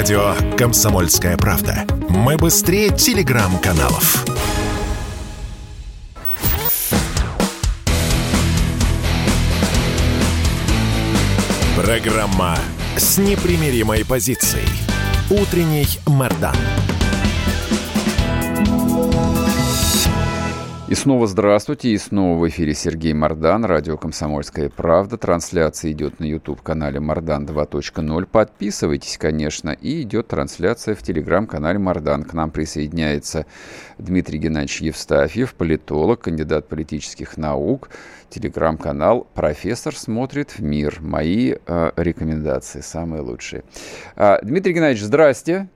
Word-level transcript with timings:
Радио 0.00 0.34
«Комсомольская 0.56 1.36
правда». 1.36 1.84
Мы 2.08 2.38
быстрее 2.38 2.88
телеграм-каналов. 2.88 4.24
Программа 11.76 12.56
с 12.96 13.18
непримиримой 13.18 14.06
позицией. 14.06 14.66
Утренний 15.28 15.86
Мордан. 16.06 16.56
И 20.90 20.96
снова 20.96 21.28
здравствуйте, 21.28 21.90
и 21.90 21.98
снова 21.98 22.36
в 22.36 22.48
эфире 22.48 22.74
Сергей 22.74 23.12
Мордан, 23.12 23.64
радио 23.64 23.96
«Комсомольская 23.96 24.68
правда». 24.68 25.16
Трансляция 25.16 25.92
идет 25.92 26.18
на 26.18 26.24
YouTube-канале 26.24 26.98
«Мордан 26.98 27.46
2.0». 27.46 28.26
Подписывайтесь, 28.26 29.16
конечно, 29.16 29.70
и 29.70 30.02
идет 30.02 30.26
трансляция 30.26 30.96
в 30.96 31.02
телеграм-канале 31.04 31.78
«Мордан». 31.78 32.24
К 32.24 32.32
нам 32.32 32.50
присоединяется 32.50 33.46
Дмитрий 33.98 34.40
Геннадьевич 34.40 34.80
Евстафьев, 34.80 35.54
политолог, 35.54 36.22
кандидат 36.22 36.66
политических 36.66 37.36
наук. 37.36 37.90
Телеграм-канал 38.28 39.28
«Профессор 39.32 39.94
смотрит 39.94 40.58
в 40.58 40.60
мир». 40.60 40.98
Мои 41.00 41.54
э, 41.54 41.92
рекомендации 41.94 42.80
самые 42.80 43.22
лучшие. 43.22 43.62
А, 44.16 44.40
Дмитрий 44.42 44.72
Геннадьевич, 44.72 45.04
здрасте. 45.04 45.68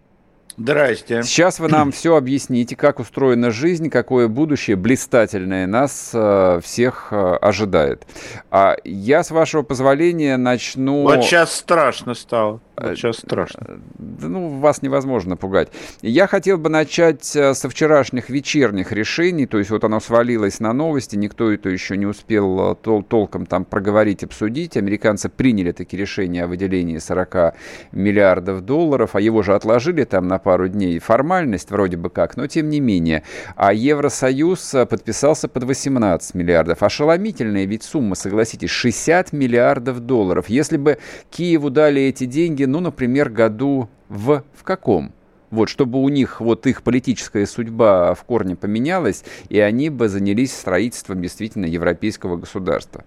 Здрасте. 0.57 1.23
Сейчас 1.23 1.59
вы 1.59 1.69
нам 1.69 1.91
все 1.91 2.17
объясните, 2.17 2.77
как 2.77 3.01
устроена 3.01 3.51
жизнь, 3.51 3.91
какое 3.91 4.29
будущее 4.29 4.77
блистательное 4.77 5.67
нас 5.67 6.11
э, 6.13 6.61
всех 6.63 7.09
э, 7.11 7.37
ожидает. 7.41 8.07
А 8.51 8.77
я, 8.85 9.25
с 9.25 9.31
вашего 9.31 9.63
позволения, 9.63 10.37
начну... 10.37 11.03
Вот 11.03 11.25
сейчас 11.25 11.55
страшно 11.55 12.15
стало. 12.15 12.61
Вот 12.77 12.97
сейчас 12.97 13.19
страшно. 13.19 13.67
Э, 13.69 13.79
ну, 14.23 14.49
вас 14.59 14.83
невозможно 14.83 15.37
пугать. 15.37 15.69
Я 16.03 16.27
хотел 16.27 16.59
бы 16.59 16.69
начать 16.69 17.35
э, 17.37 17.55
со 17.55 17.69
вчерашних 17.69 18.31
вечерних 18.31 18.91
решений, 18.91 19.47
то 19.47 19.59
есть 19.59 19.71
вот 19.71 19.85
оно 19.85 20.01
свалилось 20.01 20.59
на 20.61 20.73
новости, 20.73 21.17
никто 21.17 21.53
это 21.53 21.69
еще 21.69 21.97
не 21.97 22.07
успел 22.07 22.73
э, 22.73 22.75
тол 22.75 23.03
толком 23.03 23.47
там 23.47 23.65
проговорить, 23.65 24.25
обсудить. 24.25 24.77
Американцы 24.77 25.29
приняли 25.29 25.71
такие 25.71 26.01
решения 26.01 26.45
о 26.45 26.47
выделении 26.49 26.99
40 26.99 27.55
миллиардов 27.93 28.63
долларов, 28.63 29.15
а 29.15 29.21
его 29.21 29.43
же 29.43 29.55
отложили 29.55 30.05
там 30.05 30.27
на 30.27 30.39
пару 30.39 30.69
дней. 30.69 30.99
Формальность 30.99 31.71
вроде 31.71 31.97
бы 31.97 32.11
как, 32.11 32.37
но 32.37 32.49
тем 32.49 32.69
не 32.71 32.81
менее. 32.81 33.23
А 33.55 33.73
Евросоюз 33.73 34.75
подписался 34.91 35.47
под 35.49 35.63
18 35.63 36.35
миллиардов. 36.35 36.83
Ошеломительная 36.83 37.67
ведь 37.67 37.85
сумма, 37.85 38.17
согласитесь, 38.17 38.71
60 38.71 39.33
миллиардов 39.33 40.01
долларов. 40.01 40.49
Если 40.49 40.77
бы 40.77 40.99
Киеву 41.31 41.71
дали 41.71 42.03
эти 42.03 42.27
деньги, 42.27 42.64
ну, 42.67 42.81
например, 42.81 43.31
году 43.31 43.89
в, 44.09 44.45
в 44.53 44.63
каком? 44.63 45.13
Вот, 45.51 45.69
чтобы 45.69 46.03
у 46.03 46.09
них 46.09 46.41
вот 46.41 46.67
их 46.67 46.83
политическая 46.83 47.47
судьба 47.47 48.15
в 48.15 48.25
корне 48.25 48.57
поменялась, 48.57 49.25
и 49.49 49.61
они 49.61 49.89
бы 49.89 50.09
занялись 50.09 50.53
строительством 50.53 51.23
действительно 51.23 51.67
европейского 51.67 52.37
государства. 52.37 53.05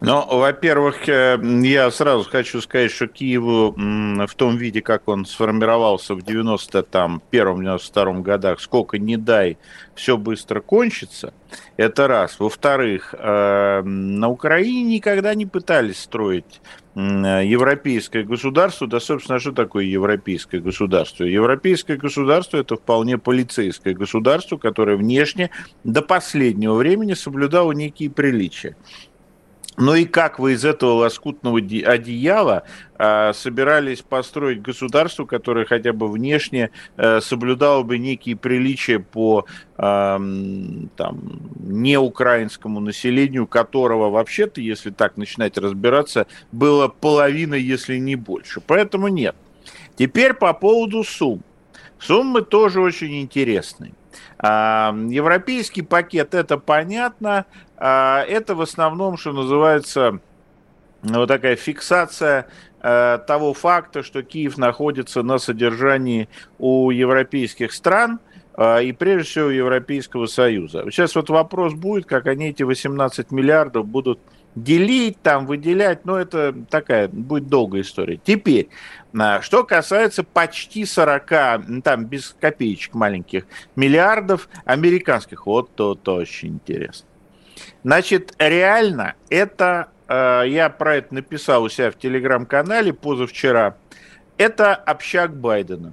Ну, 0.00 0.24
во-первых, 0.26 1.08
э, 1.08 1.38
я 1.62 1.90
сразу 1.90 2.28
хочу 2.28 2.60
сказать, 2.60 2.92
что 2.92 3.08
Киеву 3.08 3.72
в 3.72 4.34
том 4.36 4.56
виде, 4.56 4.80
как 4.80 5.08
он 5.08 5.26
сформировался 5.26 6.14
в 6.14 6.18
91-92 6.18 8.22
годах, 8.22 8.60
сколько 8.60 8.98
не 8.98 9.16
дай, 9.16 9.58
все 9.94 10.16
быстро 10.16 10.60
кончится, 10.60 11.34
это 11.76 12.06
раз. 12.06 12.38
Во-вторых, 12.38 13.12
э, 13.18 13.82
на 13.82 14.28
Украине 14.28 14.84
никогда 14.84 15.34
не 15.34 15.46
пытались 15.46 16.00
строить 16.00 16.60
европейское 16.98 18.24
государство. 18.24 18.86
Да, 18.86 18.98
собственно, 18.98 19.38
что 19.38 19.52
такое 19.52 19.84
европейское 19.84 20.60
государство? 20.60 21.24
Европейское 21.24 21.96
государство– 21.96 22.56
это 22.58 22.76
вполне 22.76 23.18
полицейское 23.18 23.94
государство, 23.94 24.56
которое 24.56 24.96
внешне 24.96 25.50
до 25.84 26.02
последнего 26.02 26.74
времени 26.74 27.14
соблюдало 27.14 27.72
некие 27.72 28.10
приличия. 28.10 28.76
Ну 29.80 29.94
и 29.94 30.06
как 30.06 30.40
вы 30.40 30.54
из 30.54 30.64
этого 30.64 30.94
лоскутного 30.94 31.58
одеяла 31.58 32.64
э, 32.98 33.32
собирались 33.32 34.02
построить 34.02 34.60
государство, 34.60 35.24
которое 35.24 35.66
хотя 35.66 35.92
бы 35.92 36.10
внешне 36.10 36.70
э, 36.96 37.20
соблюдало 37.20 37.84
бы 37.84 37.96
некие 37.96 38.34
приличия 38.34 38.98
по 38.98 39.46
э, 39.76 39.80
там, 40.96 41.20
неукраинскому 41.60 42.80
населению, 42.80 43.46
которого 43.46 44.10
вообще-то, 44.10 44.60
если 44.60 44.90
так 44.90 45.16
начинать 45.16 45.56
разбираться, 45.56 46.26
было 46.50 46.88
половина, 46.88 47.54
если 47.54 47.98
не 47.98 48.16
больше. 48.16 48.60
Поэтому 48.60 49.06
нет. 49.06 49.36
Теперь 49.94 50.34
по 50.34 50.52
поводу 50.54 51.04
сумм. 51.04 51.44
Суммы 52.00 52.42
тоже 52.42 52.80
очень 52.80 53.20
интересные. 53.20 53.92
Европейский 54.40 55.82
пакет, 55.82 56.34
это 56.34 56.58
понятно, 56.58 57.46
а, 57.76 58.22
это 58.22 58.54
в 58.54 58.60
основном, 58.60 59.16
что 59.16 59.32
называется, 59.32 60.20
вот 61.02 61.26
такая 61.26 61.56
фиксация 61.56 62.48
э, 62.82 63.18
того 63.26 63.54
факта, 63.54 64.02
что 64.02 64.22
Киев 64.22 64.58
находится 64.58 65.22
на 65.22 65.38
содержании 65.38 66.28
у 66.58 66.90
европейских 66.90 67.72
стран 67.72 68.18
а, 68.54 68.78
и 68.78 68.90
прежде 68.92 69.28
всего 69.28 69.50
Европейского 69.50 70.26
Союза. 70.26 70.84
Сейчас 70.90 71.14
вот 71.14 71.30
вопрос 71.30 71.74
будет, 71.74 72.06
как 72.06 72.26
они 72.26 72.48
эти 72.48 72.64
18 72.64 73.30
миллиардов 73.30 73.86
будут 73.86 74.18
делить, 74.62 75.20
там, 75.22 75.46
выделять, 75.46 76.04
но 76.04 76.18
это 76.18 76.54
такая 76.70 77.08
будет 77.08 77.48
долгая 77.48 77.82
история. 77.82 78.20
Теперь, 78.22 78.68
а, 79.18 79.40
что 79.40 79.64
касается 79.64 80.24
почти 80.24 80.84
40, 80.84 81.82
там, 81.82 82.04
без 82.06 82.36
копеечек 82.38 82.94
маленьких, 82.94 83.46
миллиардов 83.76 84.48
американских, 84.64 85.46
вот 85.46 85.74
то, 85.74 85.94
то 85.94 86.16
очень 86.16 86.50
интересно. 86.54 87.08
Значит, 87.82 88.34
реально 88.38 89.14
это, 89.30 89.88
э, 90.08 90.44
я 90.46 90.70
про 90.70 90.96
это 90.96 91.14
написал 91.14 91.64
у 91.64 91.68
себя 91.68 91.90
в 91.90 91.98
телеграм-канале 91.98 92.92
позавчера, 92.92 93.76
это 94.36 94.74
общак 94.74 95.36
Байдена. 95.36 95.92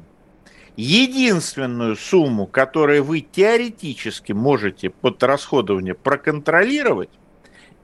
Единственную 0.78 1.96
сумму, 1.96 2.48
которую 2.48 3.04
вы 3.04 3.22
теоретически 3.22 4.34
можете 4.34 4.90
под 4.90 5.24
расходование 5.24 5.94
проконтролировать, 5.94 7.10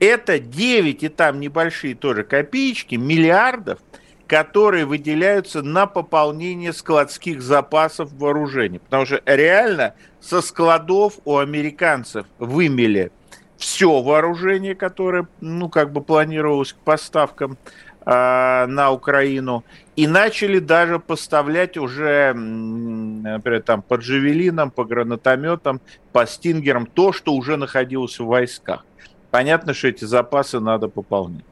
это 0.01 0.39
9 0.39 1.03
и 1.03 1.09
там 1.09 1.39
небольшие 1.39 1.95
тоже 1.95 2.23
копеечки, 2.23 2.95
миллиардов, 2.95 3.79
которые 4.25 4.85
выделяются 4.85 5.61
на 5.61 5.85
пополнение 5.85 6.73
складских 6.73 7.41
запасов 7.41 8.11
вооружений. 8.13 8.79
Потому 8.79 9.05
что 9.05 9.21
реально 9.25 9.93
со 10.19 10.41
складов 10.41 11.19
у 11.23 11.37
американцев 11.37 12.25
вымели 12.39 13.11
все 13.57 14.01
вооружение, 14.01 14.73
которое, 14.73 15.27
ну, 15.39 15.69
как 15.69 15.91
бы 15.91 16.01
планировалось 16.01 16.73
к 16.73 16.77
поставкам 16.77 17.59
э, 18.03 18.65
на 18.65 18.89
Украину, 18.89 19.63
и 19.95 20.07
начали 20.07 20.57
даже 20.57 20.97
поставлять 20.97 21.77
уже, 21.77 22.33
например, 22.33 23.61
там, 23.61 23.83
по 23.83 23.95
джавелинам, 23.95 24.71
по 24.71 24.83
гранатометам, 24.83 25.79
по 26.11 26.25
стингерам, 26.25 26.87
то, 26.87 27.13
что 27.13 27.33
уже 27.33 27.55
находилось 27.55 28.19
в 28.19 28.25
войсках. 28.25 28.83
Понятно, 29.31 29.73
что 29.73 29.87
эти 29.87 30.05
запасы 30.05 30.59
надо 30.59 30.89
пополнять. 30.89 31.45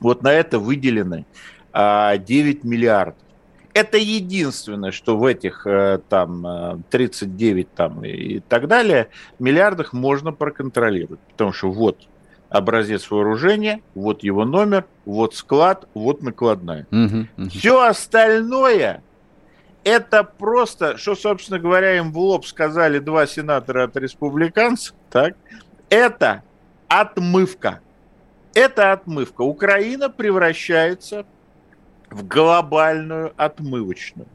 Вот 0.00 0.22
на 0.22 0.32
это 0.32 0.58
выделены 0.58 1.24
э, 1.24 1.24
а, 1.72 2.16
9 2.16 2.64
миллиардов. 2.64 3.22
Это 3.72 3.98
единственное, 3.98 4.90
что 4.90 5.16
в 5.16 5.24
этих 5.24 5.66
э, 5.66 6.00
там 6.08 6.82
39 6.90 7.66
э, 7.66 7.68
там, 7.74 8.04
и 8.04 8.40
так 8.40 8.68
далее 8.68 9.08
миллиардах 9.38 9.92
можно 9.92 10.32
проконтролировать. 10.32 11.20
Потому 11.32 11.52
что 11.52 11.70
вот 11.70 12.08
образец 12.48 13.10
вооружения, 13.10 13.80
вот 13.94 14.22
его 14.22 14.44
номер, 14.44 14.86
вот 15.04 15.34
склад, 15.34 15.86
вот 15.94 16.22
накладная. 16.22 16.86
Угу, 16.90 17.26
угу. 17.36 17.50
Все 17.50 17.80
остальное 17.82 19.02
это 19.84 20.24
просто, 20.24 20.96
что, 20.98 21.14
собственно 21.14 21.58
говоря, 21.58 21.96
им 21.96 22.12
в 22.12 22.18
лоб 22.18 22.44
сказали 22.44 22.98
два 22.98 23.26
сенатора 23.26 23.84
от 23.84 23.96
республиканцев, 23.96 24.94
так, 25.10 25.36
это 25.88 26.42
отмывка. 26.90 27.80
Это 28.52 28.92
отмывка. 28.92 29.42
Украина 29.42 30.10
превращается 30.10 31.24
в 32.10 32.26
глобальную 32.26 33.32
отмывочную. 33.36 34.26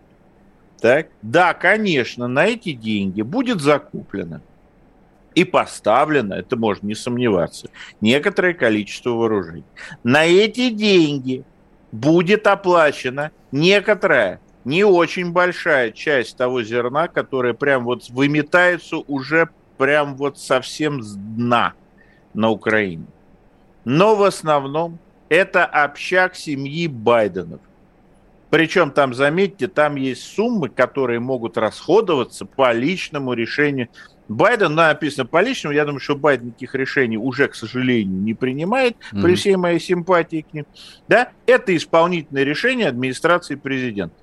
Так? 0.80 1.10
Да, 1.22 1.54
конечно, 1.54 2.28
на 2.28 2.46
эти 2.46 2.72
деньги 2.72 3.22
будет 3.22 3.60
закуплено 3.60 4.42
и 5.34 5.44
поставлено, 5.44 6.36
это 6.36 6.56
можно 6.56 6.88
не 6.88 6.96
сомневаться, 6.96 7.70
некоторое 8.00 8.54
количество 8.54 9.10
вооружений. 9.10 9.66
На 10.04 10.26
эти 10.26 10.70
деньги 10.70 11.44
будет 11.92 12.48
оплачена 12.48 13.32
некоторая, 13.52 14.40
не 14.64 14.86
очень 14.86 15.34
большая 15.34 15.92
часть 15.92 16.38
того 16.38 16.64
зерна, 16.64 17.10
которое 17.10 17.54
прям 17.54 17.84
вот 17.84 18.10
выметается 18.10 18.96
уже 18.96 19.50
прям 19.78 20.16
вот 20.16 20.40
совсем 20.40 21.04
с 21.04 21.16
дна 21.16 21.74
на 22.36 22.50
Украине. 22.50 23.06
Но 23.84 24.16
в 24.16 24.24
основном 24.24 25.00
это 25.30 25.66
общак 25.66 26.36
семьи 26.36 26.88
Байденов. 26.88 27.62
Причем 28.50 28.92
там, 28.92 29.14
заметьте, 29.14 29.68
там 29.68 29.96
есть 29.96 30.24
суммы, 30.24 30.70
которые 30.70 31.20
могут 31.20 31.58
расходоваться 31.58 32.46
по 32.46 32.72
личному 32.72 33.34
решению. 33.34 33.90
Байден, 34.28 34.76
написано 34.76 35.26
по 35.26 35.42
личному, 35.42 35.76
я 35.76 35.86
думаю, 35.86 36.00
что 36.00 36.16
Байден 36.16 36.48
никаких 36.48 36.74
решений 36.74 37.18
уже, 37.18 37.48
к 37.48 37.56
сожалению, 37.56 38.22
не 38.22 38.34
принимает, 38.34 38.96
mm-hmm. 38.96 39.22
при 39.22 39.36
всей 39.36 39.56
моей 39.56 39.80
симпатии 39.80 40.46
к 40.50 40.54
ним. 40.54 40.66
Да? 41.08 41.30
Это 41.46 41.76
исполнительное 41.76 42.44
решение 42.44 42.88
администрации 42.88 43.56
президента. 43.56 44.16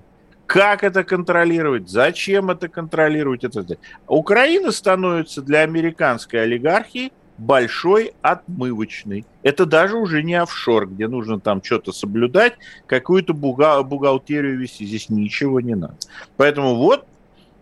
Как 0.47 0.83
это 0.83 1.05
контролировать? 1.05 1.89
Зачем 1.89 2.51
это 2.51 2.69
контролировать? 2.69 3.45
Это... 3.45 3.65
Украина 4.07 4.73
становится 4.73 5.41
для 5.43 5.61
американской 5.61 6.43
олигархии 6.43 7.13
большой 7.39 8.13
отмывочный. 8.23 9.25
Это 9.43 9.67
даже 9.67 9.97
уже 9.97 10.23
не 10.23 10.35
офшор, 10.35 10.87
где 10.87 11.09
нужно 11.09 11.41
там 11.41 11.63
что-то 11.63 11.93
соблюдать, 11.93 12.55
какую-то 12.87 13.33
буга- 13.33 13.83
бухгалтерию 13.83 14.59
вести. 14.59 14.87
Здесь 14.87 15.09
ничего 15.09 15.61
не 15.61 15.75
надо. 15.75 15.97
Поэтому 16.37 16.77
вот, 16.77 17.07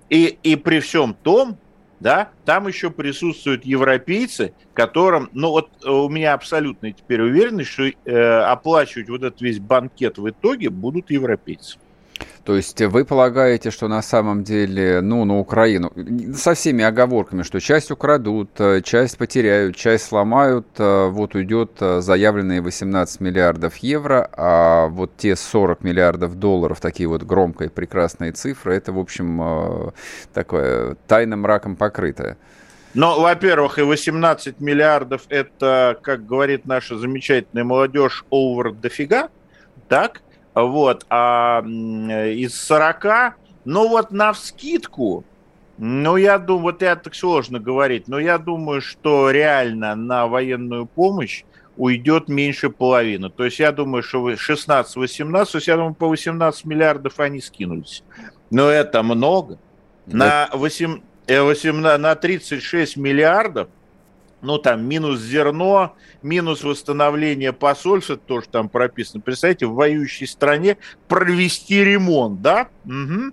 и, 0.08 0.38
и 0.42 0.56
при 0.56 0.80
всем 0.80 1.14
том, 1.14 1.56
да, 2.00 2.30
там 2.44 2.66
еще 2.66 2.90
присутствуют 2.90 3.64
европейцы, 3.64 4.54
которым, 4.74 5.28
ну 5.32 5.50
вот 5.50 5.70
у 5.84 6.08
меня 6.08 6.32
абсолютно 6.32 6.92
теперь 6.92 7.20
уверенность, 7.20 7.70
что 7.70 7.84
э, 7.84 8.40
оплачивать 8.40 9.10
вот 9.10 9.22
этот 9.22 9.40
весь 9.40 9.60
банкет 9.60 10.18
в 10.18 10.28
итоге 10.28 10.70
будут 10.70 11.10
европейцы. 11.10 11.78
То 12.44 12.56
есть 12.56 12.80
вы 12.80 13.04
полагаете, 13.04 13.70
что 13.70 13.86
на 13.86 14.00
самом 14.00 14.44
деле, 14.44 15.02
ну, 15.02 15.24
на 15.26 15.38
Украину, 15.38 15.92
со 16.34 16.54
всеми 16.54 16.82
оговорками, 16.82 17.42
что 17.42 17.60
часть 17.60 17.90
украдут, 17.90 18.50
э, 18.58 18.80
часть 18.82 19.18
потеряют, 19.18 19.76
часть 19.76 20.06
сломают, 20.06 20.66
э, 20.78 21.08
вот 21.08 21.34
уйдет 21.34 21.72
э, 21.80 22.00
заявленные 22.00 22.62
18 22.62 23.20
миллиардов 23.20 23.76
евро, 23.78 24.28
а 24.32 24.86
вот 24.86 25.16
те 25.18 25.36
40 25.36 25.82
миллиардов 25.82 26.36
долларов, 26.36 26.80
такие 26.80 27.08
вот 27.08 27.24
громкие, 27.24 27.68
прекрасные 27.68 28.32
цифры, 28.32 28.74
это, 28.74 28.92
в 28.92 28.98
общем, 28.98 29.92
такое 30.32 30.96
тайным 31.06 31.40
мраком 31.40 31.76
покрытое. 31.76 32.38
Но, 32.94 33.20
во-первых, 33.20 33.78
и 33.78 33.82
18 33.82 34.60
миллиардов 34.60 35.22
это, 35.28 35.98
как 36.02 36.26
говорит 36.26 36.64
наша 36.64 36.96
замечательная 36.96 37.64
молодежь, 37.64 38.24
over 38.30 38.72
дофига, 38.72 39.28
так? 39.88 40.22
Вот, 40.54 41.06
а 41.08 41.62
из 41.62 42.60
40, 42.60 43.36
ну 43.64 43.88
вот 43.88 44.10
на 44.10 44.32
вскидку, 44.32 45.24
ну 45.78 46.16
я 46.16 46.38
думаю, 46.38 46.62
вот 46.62 46.82
это 46.82 47.04
так 47.04 47.14
сложно 47.14 47.60
говорить, 47.60 48.08
но 48.08 48.18
я 48.18 48.36
думаю, 48.36 48.80
что 48.80 49.30
реально 49.30 49.94
на 49.94 50.26
военную 50.26 50.86
помощь 50.86 51.44
уйдет 51.76 52.28
меньше 52.28 52.68
половины. 52.68 53.30
То 53.30 53.44
есть 53.44 53.58
я 53.58 53.72
думаю, 53.72 54.02
что 54.02 54.30
16-18, 54.30 54.84
то 54.84 55.56
есть 55.56 55.68
я 55.68 55.76
думаю, 55.76 55.94
по 55.94 56.08
18 56.08 56.64
миллиардов 56.64 57.18
они 57.20 57.40
скинулись. 57.40 58.02
Но 58.50 58.68
это 58.68 59.02
много. 59.02 59.58
На, 60.06 60.50
8, 60.52 61.00
18, 61.28 61.94
э, 61.94 61.98
на 61.98 62.14
36 62.16 62.96
миллиардов 62.96 63.68
ну, 64.42 64.58
там, 64.58 64.84
минус 64.84 65.20
зерно, 65.20 65.96
минус 66.22 66.62
восстановление 66.62 67.52
посольства, 67.52 68.16
тоже 68.16 68.48
там 68.48 68.68
прописано. 68.68 69.20
Представьте, 69.20 69.66
в 69.66 69.74
воюющей 69.74 70.26
стране 70.26 70.78
провести 71.08 71.84
ремонт, 71.84 72.40
да? 72.40 72.68
Угу. 72.84 73.32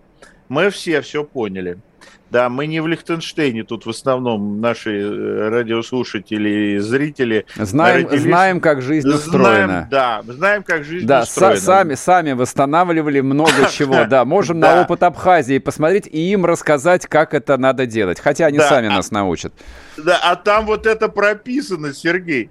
Мы 0.50 0.70
все 0.70 1.02
все 1.02 1.24
поняли. 1.24 1.80
Да, 2.30 2.50
мы 2.50 2.68
не 2.68 2.82
в 2.82 2.88
Лихтенштейне, 2.88 3.64
тут 3.64 3.86
в 3.86 3.90
основном 3.90 4.60
наши 4.60 5.00
э, 5.00 5.50
радиослушатели 5.50 6.76
и 6.76 6.78
зрители. 6.80 7.46
Знаем, 7.56 8.06
родились... 8.06 8.24
знаем 8.24 8.60
как 8.60 8.82
жизнь 8.82 9.08
устроена. 9.08 9.88
Знаем, 9.88 9.88
да, 9.90 10.22
знаем, 10.28 10.64
как 10.64 10.84
жизнь 10.84 11.08
да, 11.08 11.22
устроена. 11.22 11.56
Да, 11.56 11.62
сами, 11.62 11.94
сами 11.94 12.32
восстанавливали 12.34 13.22
много 13.22 13.52
чего, 13.72 14.04
да. 14.06 14.26
Можем 14.26 14.60
на 14.60 14.82
опыт 14.82 15.04
Абхазии 15.04 15.58
посмотреть 15.58 16.08
и 16.08 16.32
им 16.32 16.46
рассказать, 16.46 17.08
как 17.08 17.34
это 17.34 17.58
надо 17.58 17.86
делать. 17.86 18.20
Хотя 18.20 18.48
они 18.48 18.60
сами 18.60 18.88
а 18.88 18.98
нас 18.98 19.10
научат. 19.12 19.54
Да, 19.96 20.20
а 20.22 20.36
там 20.36 20.66
вот 20.66 20.86
это 20.86 21.08
прописано, 21.08 21.94
Сергей. 21.94 22.50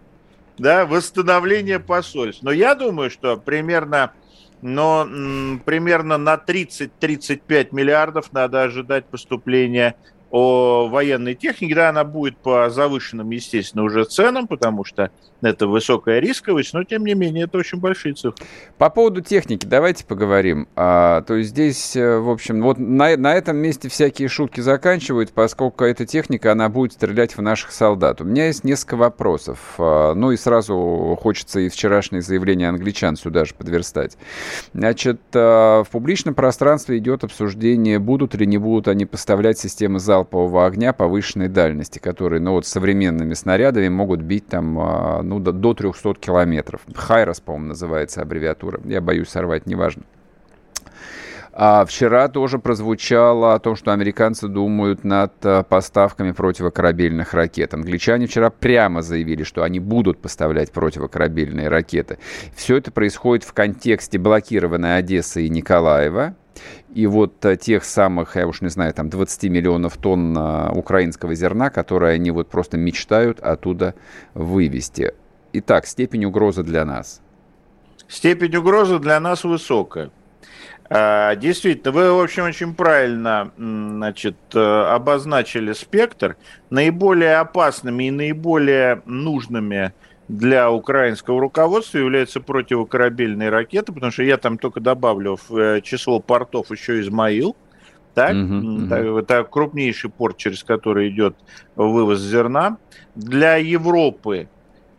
Да, 0.56 0.86
восстановление 0.86 1.80
посольств. 1.80 2.42
Но 2.42 2.50
я 2.50 2.74
думаю, 2.74 3.10
что 3.10 3.36
примерно 3.36 4.12
но 4.62 5.06
примерно 5.64 6.18
на 6.18 6.34
30-35 6.34 7.68
миллиардов 7.72 8.32
надо 8.32 8.62
ожидать 8.62 9.06
поступления 9.06 9.96
о 10.30 10.88
военной 10.88 11.34
технике, 11.34 11.74
да, 11.74 11.88
она 11.90 12.04
будет 12.04 12.36
по 12.36 12.68
завышенным, 12.68 13.30
естественно, 13.30 13.84
уже 13.84 14.04
ценам, 14.04 14.46
потому 14.46 14.84
что 14.84 15.10
это 15.42 15.66
высокая 15.66 16.18
рисковость, 16.18 16.72
но 16.72 16.84
тем 16.84 17.04
не 17.04 17.14
менее 17.14 17.44
это 17.44 17.58
очень 17.58 17.78
большие 17.78 18.14
цифры. 18.14 18.44
По 18.78 18.90
поводу 18.90 19.20
техники 19.20 19.66
давайте 19.66 20.04
поговорим. 20.04 20.66
А, 20.76 21.22
то 21.22 21.34
есть 21.34 21.50
здесь, 21.50 21.94
э, 21.94 22.18
в 22.18 22.30
общем, 22.30 22.62
вот 22.62 22.78
на, 22.78 23.16
на 23.16 23.34
этом 23.34 23.56
месте 23.56 23.88
всякие 23.88 24.28
шутки 24.28 24.60
заканчивают, 24.60 25.32
поскольку 25.32 25.84
эта 25.84 26.06
техника, 26.06 26.52
она 26.52 26.68
будет 26.68 26.92
стрелять 26.92 27.36
в 27.36 27.42
наших 27.42 27.72
солдат. 27.72 28.20
У 28.20 28.24
меня 28.24 28.46
есть 28.46 28.64
несколько 28.64 28.96
вопросов. 28.96 29.58
А, 29.78 30.14
ну 30.14 30.32
и 30.32 30.36
сразу 30.36 31.18
хочется 31.20 31.60
и 31.60 31.68
вчерашнее 31.68 32.22
заявление 32.22 32.68
англичан 32.68 33.16
сюда 33.16 33.44
же 33.44 33.54
подверстать. 33.54 34.16
Значит, 34.72 35.20
а, 35.34 35.84
в 35.84 35.90
публичном 35.90 36.34
пространстве 36.34 36.98
идет 36.98 37.24
обсуждение, 37.24 37.98
будут 37.98 38.34
или 38.34 38.44
не 38.44 38.58
будут 38.58 38.88
они 38.88 39.04
поставлять 39.06 39.58
системы 39.58 39.98
залпового 40.16 40.66
огня 40.66 40.92
повышенной 40.92 41.48
дальности, 41.48 41.98
которые, 41.98 42.40
ну 42.40 42.52
вот, 42.52 42.66
современными 42.66 43.34
снарядами 43.34 43.88
могут 43.88 44.22
бить 44.22 44.46
там 44.46 44.78
а, 44.78 45.22
ну, 45.22 45.38
до, 45.38 45.52
до 45.52 45.74
300 45.74 46.14
километров. 46.14 46.80
Хайрос, 46.94 47.40
по-моему, 47.40 47.68
называется 47.68 48.22
аббревиатура. 48.22 48.80
Я 48.84 49.00
боюсь 49.00 49.28
сорвать, 49.28 49.66
неважно. 49.66 50.04
А 51.58 51.86
вчера 51.86 52.28
тоже 52.28 52.58
прозвучало 52.58 53.54
о 53.54 53.58
том, 53.58 53.76
что 53.76 53.92
американцы 53.92 54.46
думают 54.46 55.04
над 55.04 55.32
э, 55.42 55.64
поставками 55.66 56.32
противокорабельных 56.32 57.32
ракет. 57.32 57.72
Англичане 57.72 58.26
вчера 58.26 58.50
прямо 58.50 59.00
заявили, 59.00 59.42
что 59.42 59.62
они 59.62 59.80
будут 59.80 60.20
поставлять 60.20 60.70
противокорабельные 60.70 61.68
ракеты. 61.68 62.18
Все 62.54 62.76
это 62.76 62.92
происходит 62.92 63.44
в 63.44 63.54
контексте 63.54 64.18
блокированной 64.18 64.98
Одессы 64.98 65.46
и 65.46 65.48
Николаева. 65.48 66.36
И 66.96 67.06
вот 67.06 67.44
э, 67.44 67.58
тех 67.58 67.84
самых, 67.84 68.36
я 68.36 68.46
уж 68.46 68.62
не 68.62 68.70
знаю, 68.70 68.94
там 68.94 69.10
20 69.10 69.50
миллионов 69.50 69.98
тонн 69.98 70.34
э, 70.34 70.70
украинского 70.70 71.34
зерна, 71.34 71.68
которые 71.68 72.14
они 72.14 72.30
вот 72.30 72.48
просто 72.48 72.78
мечтают 72.78 73.38
оттуда 73.38 73.94
вывести. 74.32 75.12
Итак, 75.52 75.86
степень 75.86 76.24
угрозы 76.24 76.62
для 76.62 76.86
нас. 76.86 77.20
Степень 78.08 78.56
угрозы 78.56 78.98
для 78.98 79.20
нас 79.20 79.44
высокая. 79.44 80.10
А, 80.88 81.36
действительно, 81.36 81.92
вы, 81.92 82.14
в 82.14 82.22
общем, 82.22 82.44
очень 82.44 82.74
правильно 82.74 83.52
значит, 83.58 84.36
э, 84.54 84.58
обозначили 84.58 85.74
спектр. 85.74 86.38
Наиболее 86.70 87.36
опасными 87.36 88.04
и 88.04 88.10
наиболее 88.10 89.02
нужными 89.04 89.92
для 90.28 90.70
украинского 90.70 91.40
руководства 91.40 91.98
являются 91.98 92.40
противокорабельные 92.40 93.48
ракеты, 93.50 93.92
потому 93.92 94.12
что 94.12 94.22
я 94.22 94.36
там 94.36 94.58
только 94.58 94.80
добавлю 94.80 95.38
в 95.48 95.56
э, 95.56 95.80
число 95.82 96.20
портов 96.20 96.70
еще 96.70 97.00
Измаил. 97.00 97.56
Так? 98.14 98.34
Uh-huh, 98.34 98.88
uh-huh. 98.88 99.20
Это 99.20 99.44
крупнейший 99.44 100.10
порт, 100.10 100.38
через 100.38 100.64
который 100.64 101.10
идет 101.10 101.36
вывоз 101.76 102.20
зерна. 102.20 102.78
Для 103.14 103.56
Европы 103.56 104.48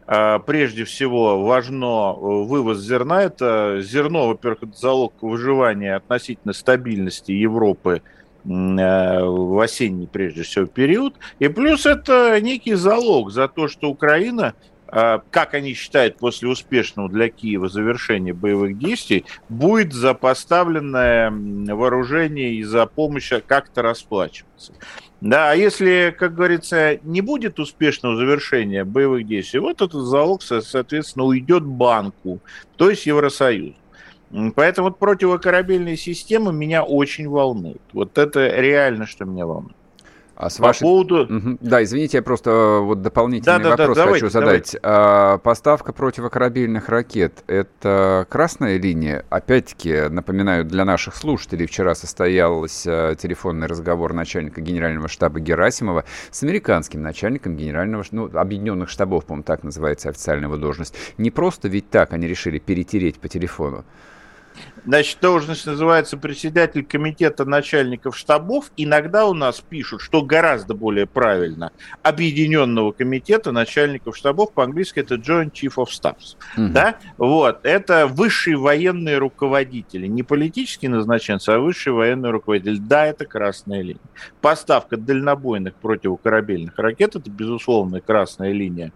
а, 0.09 0.39
прежде 0.39 0.85
всего 0.85 1.43
важно 1.43 2.15
э, 2.15 2.19
вывоз 2.19 2.79
зерна. 2.79 3.23
Это 3.23 3.81
зерно, 3.81 4.29
во-первых, 4.29 4.63
это 4.63 4.77
залог 4.77 5.13
выживания 5.21 5.95
относительно 5.95 6.53
стабильности 6.53 7.33
Европы 7.33 8.01
э, 8.45 8.45
в 8.45 9.59
осенний, 9.61 10.07
прежде 10.07 10.43
всего, 10.43 10.65
период. 10.65 11.15
И 11.39 11.49
плюс 11.49 11.85
это 11.85 12.39
некий 12.39 12.75
залог 12.75 13.31
за 13.31 13.49
то, 13.49 13.67
что 13.67 13.89
Украина 13.89 14.53
как 14.89 15.53
они 15.53 15.73
считают, 15.73 16.17
после 16.17 16.47
успешного 16.47 17.09
для 17.09 17.29
Киева 17.29 17.69
завершения 17.69 18.33
боевых 18.33 18.77
действий, 18.77 19.25
будет 19.49 19.93
за 19.93 20.13
поставленное 20.13 21.31
вооружение 21.31 22.53
и 22.53 22.63
за 22.63 22.85
помощь 22.85 23.31
как-то 23.45 23.81
расплачиваться. 23.81 24.73
Да, 25.19 25.51
а 25.51 25.55
если, 25.55 26.15
как 26.17 26.35
говорится, 26.35 26.99
не 27.03 27.21
будет 27.21 27.59
успешного 27.59 28.15
завершения 28.15 28.83
боевых 28.83 29.25
действий, 29.25 29.59
вот 29.59 29.81
этот 29.81 30.03
залог, 30.05 30.43
соответственно, 30.43 31.25
уйдет 31.25 31.63
банку, 31.63 32.39
то 32.75 32.89
есть 32.89 33.07
Евросоюз. 33.07 33.75
Поэтому 34.55 34.91
противокорабельные 34.91 35.97
системы 35.97 36.51
меня 36.51 36.83
очень 36.83 37.29
волнуют. 37.29 37.81
Вот 37.93 38.17
это 38.17 38.47
реально, 38.47 39.07
что 39.07 39.25
меня 39.25 39.45
волнует. 39.45 39.75
А 40.37 40.51
с 40.51 40.57
По 40.57 40.65
вашей... 40.65 40.83
поводу... 40.83 41.23
Угу. 41.23 41.57
Да, 41.61 41.83
извините, 41.83 42.17
я 42.17 42.21
просто 42.21 42.51
э, 42.51 42.79
вот 42.81 43.01
дополнительный 43.01 43.63
да, 43.63 43.69
вопрос 43.71 43.97
да, 43.97 44.05
да, 44.05 44.11
хочу 44.11 44.29
давайте, 44.29 44.29
задать. 44.29 44.45
Давайте. 44.45 44.79
А, 44.83 45.37
поставка 45.39 45.93
противокорабельных 45.93 46.89
ракет– 46.89 47.43
это 47.47 48.27
красная 48.29 48.77
линия? 48.77 49.25
Опять-таки, 49.31 50.09
напоминаю, 50.09 50.63
для 50.63 50.85
наших 50.85 51.15
слушателей 51.15 51.65
вчера 51.65 51.95
состоялся 51.95 53.17
телефонный 53.19 53.65
разговор 53.65 54.13
начальника 54.13 54.61
генерального 54.61 55.07
штаба 55.07 55.39
Герасимова 55.39 56.05
с 56.29 56.43
американским 56.43 57.01
начальником 57.01 57.55
генерального, 57.55 58.05
ну, 58.11 58.29
объединенных 58.31 58.89
штабов, 58.89 59.25
по-моему, 59.25 59.43
так 59.43 59.63
называется 59.63 60.09
официальная 60.09 60.49
его 60.49 60.57
должность. 60.57 60.93
Не 61.17 61.31
просто 61.31 61.67
ведь 61.67 61.89
так 61.89 62.13
они 62.13 62.27
решили 62.27 62.59
перетереть 62.59 63.19
по 63.19 63.27
телефону. 63.27 63.85
Значит, 64.85 65.17
должность 65.21 65.65
называется 65.65 66.17
председатель 66.17 66.85
комитета 66.85 67.43
начальников 67.43 68.17
штабов. 68.17 68.71
Иногда 68.77 69.25
у 69.25 69.33
нас 69.33 69.59
пишут, 69.59 70.01
что 70.01 70.21
гораздо 70.21 70.75
более 70.75 71.05
правильно, 71.05 71.71
объединенного 72.03 72.93
комитета 72.93 73.51
начальников 73.51 74.15
штабов. 74.15 74.53
По-английски 74.53 74.99
это 74.99 75.15
Joint 75.15 75.51
Chief 75.51 75.73
of 75.75 75.87
Staffs. 75.87 76.37
Угу. 76.55 76.73
Да? 76.73 76.95
Вот. 77.17 77.59
Это 77.63 78.07
высшие 78.07 78.55
военные 78.55 79.17
руководители. 79.17 80.07
Не 80.07 80.23
политические 80.23 80.89
назначенцы, 80.89 81.49
а 81.49 81.59
высшие 81.59 81.93
военные 81.93 82.31
руководители. 82.31 82.77
Да, 82.77 83.05
это 83.05 83.25
красная 83.25 83.81
линия. 83.81 83.99
Поставка 84.39 84.95
дальнобойных 84.95 85.75
противокорабельных 85.75 86.77
ракет– 86.77 87.15
это, 87.17 87.29
безусловно, 87.29 87.99
красная 87.99 88.53
линия. 88.53 88.93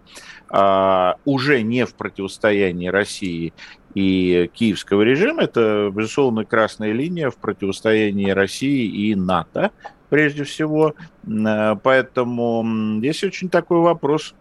А, 0.48 1.16
уже 1.24 1.62
не 1.62 1.86
в 1.86 1.94
противостоянии 1.94 2.88
России 2.88 3.54
и 3.94 4.50
киевского 4.52 5.02
режима. 5.02 5.42
Это, 5.42 5.90
безусловно, 5.92 6.44
красная 6.44 6.92
линия 6.92 7.30
в 7.30 7.36
противостоянии 7.36 8.30
России 8.30 8.86
и 8.86 9.14
НАТО, 9.14 9.70
прежде 10.08 10.44
всего. 10.44 10.94
Э, 11.26 11.76
поэтому 11.82 12.98
здесь 12.98 13.24
очень 13.24 13.48
такой 13.48 13.78
вопрос. 13.80 14.34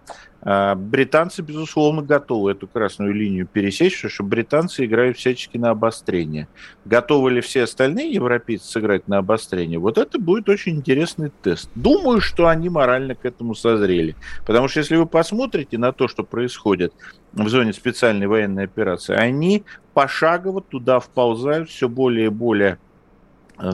Э, 0.43 0.75
британцы, 0.75 1.41
безусловно, 1.41 2.01
готовы 2.01 2.51
эту 2.51 2.67
красную 2.67 3.13
линию 3.13 3.47
пересечь, 3.47 3.95
потому 3.95 4.11
что 4.11 4.23
британцы 4.23 4.85
играют 4.85 5.17
всячески 5.17 5.57
на 5.57 5.69
обострение. 5.69 6.47
Готовы 6.85 7.31
ли 7.31 7.41
все 7.41 7.63
остальные 7.63 8.11
европейцы 8.11 8.65
сыграть 8.65 9.07
на 9.07 9.19
обострение? 9.19 9.79
Вот 9.79 9.97
это 9.97 10.19
будет 10.19 10.49
очень 10.49 10.77
интересный 10.77 11.31
тест. 11.41 11.69
Думаю, 11.75 12.21
что 12.21 12.47
они 12.47 12.69
морально 12.69 13.15
к 13.15 13.25
этому 13.25 13.55
созрели. 13.55 14.15
Потому 14.45 14.67
что 14.67 14.79
если 14.79 14.95
вы 14.95 15.05
посмотрите 15.05 15.77
на 15.77 15.91
то, 15.91 16.07
что 16.07 16.23
происходит 16.23 16.93
в 17.33 17.47
зоне 17.47 17.73
специальной 17.73 18.27
военной 18.27 18.63
операции, 18.63 19.15
они 19.15 19.63
пошагово 19.93 20.61
туда 20.61 20.99
вползают 20.99 21.69
все 21.69 21.87
более 21.87 22.27
и 22.27 22.29
более 22.29 22.79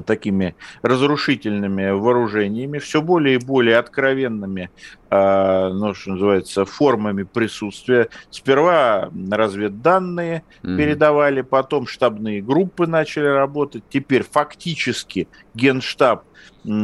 такими 0.05 0.55
разрушительными 0.81 1.91
вооружениями, 1.91 2.79
все 2.79 3.01
более 3.01 3.35
и 3.35 3.43
более 3.43 3.77
откровенными, 3.77 4.69
э, 5.09 5.69
ну, 5.73 5.93
что 5.93 6.11
называется, 6.11 6.65
формами 6.65 7.23
присутствия. 7.23 8.09
Сперва 8.29 9.09
разведданные 9.31 10.43
mm-hmm. 10.63 10.77
передавали, 10.77 11.41
потом 11.41 11.87
штабные 11.87 12.41
группы 12.41 12.87
начали 12.87 13.27
работать, 13.27 13.83
теперь 13.89 14.23
фактически 14.23 15.27
генштаб 15.53 16.23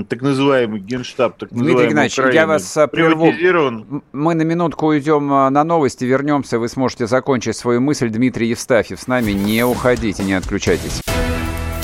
так 0.08 0.22
называемый 0.22 0.80
генштаб, 0.80 1.38
так 1.38 1.50
Дмитрий 1.50 1.90
Геннадьевич, 1.90 2.18
Украины, 2.18 2.36
я 2.36 2.48
вас 2.48 2.78
э, 2.78 2.88
прерву. 2.88 3.34
Мы 4.14 4.34
на 4.34 4.44
минутку 4.44 4.88
уйдем 4.88 5.28
на 5.28 5.64
новости, 5.64 6.06
вернемся, 6.06 6.58
вы 6.58 6.70
сможете 6.70 7.06
закончить 7.06 7.58
свою 7.58 7.82
мысль. 7.82 8.10
Дмитрий 8.10 8.48
Евстафьев 8.48 9.00
с 9.00 9.08
нами, 9.08 9.32
не 9.32 9.66
уходите, 9.66 10.24
не 10.24 10.34
отключайтесь. 10.34 11.02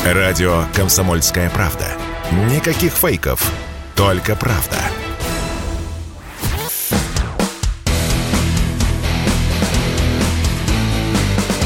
Радио 0.06 0.64
«Комсомольская 0.74 1.50
правда». 1.50 1.86
Никаких 2.50 2.94
фейков, 2.94 3.52
только 3.96 4.34
правда. 4.38 4.78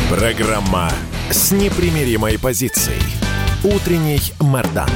Программа 0.10 0.92
с 1.30 1.52
непримиримой 1.52 2.40
позицией. 2.40 3.04
Утренний 3.63 4.34
Мордан. 4.40 4.90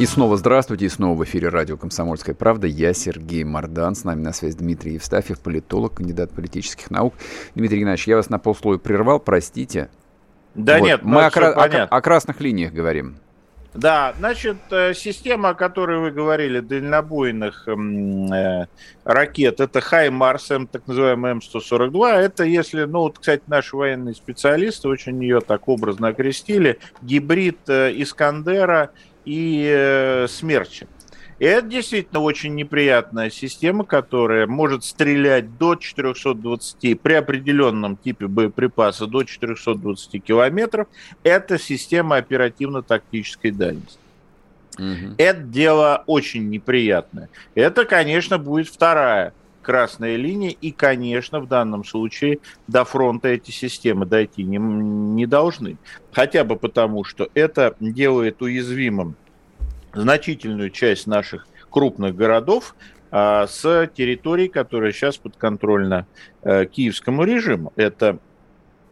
И 0.00 0.06
снова 0.06 0.36
здравствуйте, 0.36 0.86
и 0.86 0.88
снова 0.88 1.16
в 1.16 1.22
эфире 1.22 1.50
радио 1.50 1.76
«Комсомольская 1.76 2.34
правда». 2.34 2.66
Я 2.66 2.92
Сергей 2.94 3.44
Мордан, 3.44 3.94
с 3.94 4.02
нами 4.02 4.22
на 4.22 4.32
связи 4.32 4.56
Дмитрий 4.56 4.94
Евстафьев, 4.94 5.38
политолог, 5.38 5.94
кандидат 5.94 6.32
политических 6.32 6.90
наук. 6.90 7.14
Дмитрий 7.54 7.78
Геннадьевич, 7.78 8.08
я 8.08 8.16
вас 8.16 8.28
на 8.28 8.40
полслоя 8.40 8.78
прервал, 8.78 9.20
простите. 9.20 9.90
Да 10.56 10.78
вот. 10.78 10.86
нет, 10.86 11.04
мы 11.04 11.20
ну, 11.20 11.26
о, 11.26 11.30
кра- 11.30 11.52
о, 11.52 11.84
о 11.84 12.00
красных 12.00 12.40
линиях 12.40 12.72
говорим. 12.72 13.18
Да, 13.72 14.14
значит, 14.18 14.56
э, 14.70 14.94
система, 14.94 15.50
о 15.50 15.54
которой 15.54 15.98
вы 15.98 16.10
говорили, 16.10 16.58
дальнобойных 16.58 17.68
э, 17.68 18.66
ракет, 19.04 19.60
это 19.60 19.80
Хаймарс, 19.80 20.50
М, 20.50 20.66
так 20.66 20.88
называемый 20.88 21.34
М142. 21.34 22.12
Это 22.14 22.42
если, 22.44 22.84
ну 22.84 23.00
вот, 23.00 23.20
кстати, 23.20 23.42
наши 23.46 23.76
военные 23.76 24.14
специалисты 24.14 24.88
очень 24.88 25.22
ее 25.22 25.40
так 25.40 25.68
образно 25.68 26.08
окрестили, 26.08 26.78
гибрид 27.02 27.68
э, 27.68 27.92
Искандера 27.94 28.90
и 29.24 29.66
э, 29.68 30.26
смерча. 30.28 30.86
И 31.38 31.44
это 31.46 31.66
действительно 31.66 32.20
очень 32.20 32.54
неприятная 32.54 33.28
система, 33.28 33.84
которая 33.84 34.46
может 34.46 34.84
стрелять 34.84 35.58
до 35.58 35.74
420, 35.74 37.00
при 37.00 37.14
определенном 37.14 37.96
типе 37.96 38.28
боеприпаса 38.28 39.06
до 39.06 39.24
420 39.24 40.22
километров. 40.22 40.86
Это 41.24 41.58
система 41.58 42.16
оперативно-тактической 42.16 43.50
дальности. 43.50 43.98
Угу. 44.78 45.14
Это 45.18 45.40
дело 45.40 46.04
очень 46.06 46.48
неприятное. 46.50 47.28
Это, 47.54 47.84
конечно, 47.84 48.38
будет 48.38 48.68
вторая 48.68 49.32
красная 49.64 50.16
линия, 50.16 50.50
и, 50.50 50.70
конечно, 50.70 51.40
в 51.40 51.48
данном 51.48 51.84
случае 51.84 52.38
до 52.68 52.84
фронта 52.84 53.28
эти 53.28 53.50
системы 53.50 54.06
дойти 54.06 54.44
не, 54.44 54.58
не 54.58 55.26
должны. 55.26 55.76
Хотя 56.12 56.44
бы 56.44 56.56
потому, 56.56 57.02
что 57.02 57.28
это 57.34 57.74
делает 57.80 58.40
уязвимым 58.42 59.16
значительную 59.94 60.70
часть 60.70 61.06
наших 61.06 61.48
крупных 61.70 62.14
городов 62.14 62.76
а, 63.10 63.46
с 63.46 63.90
территорий, 63.94 64.48
которые 64.48 64.92
сейчас 64.92 65.16
подконтрольна 65.16 66.06
а, 66.42 66.66
киевскому 66.66 67.24
режиму. 67.24 67.72
Это 67.76 68.18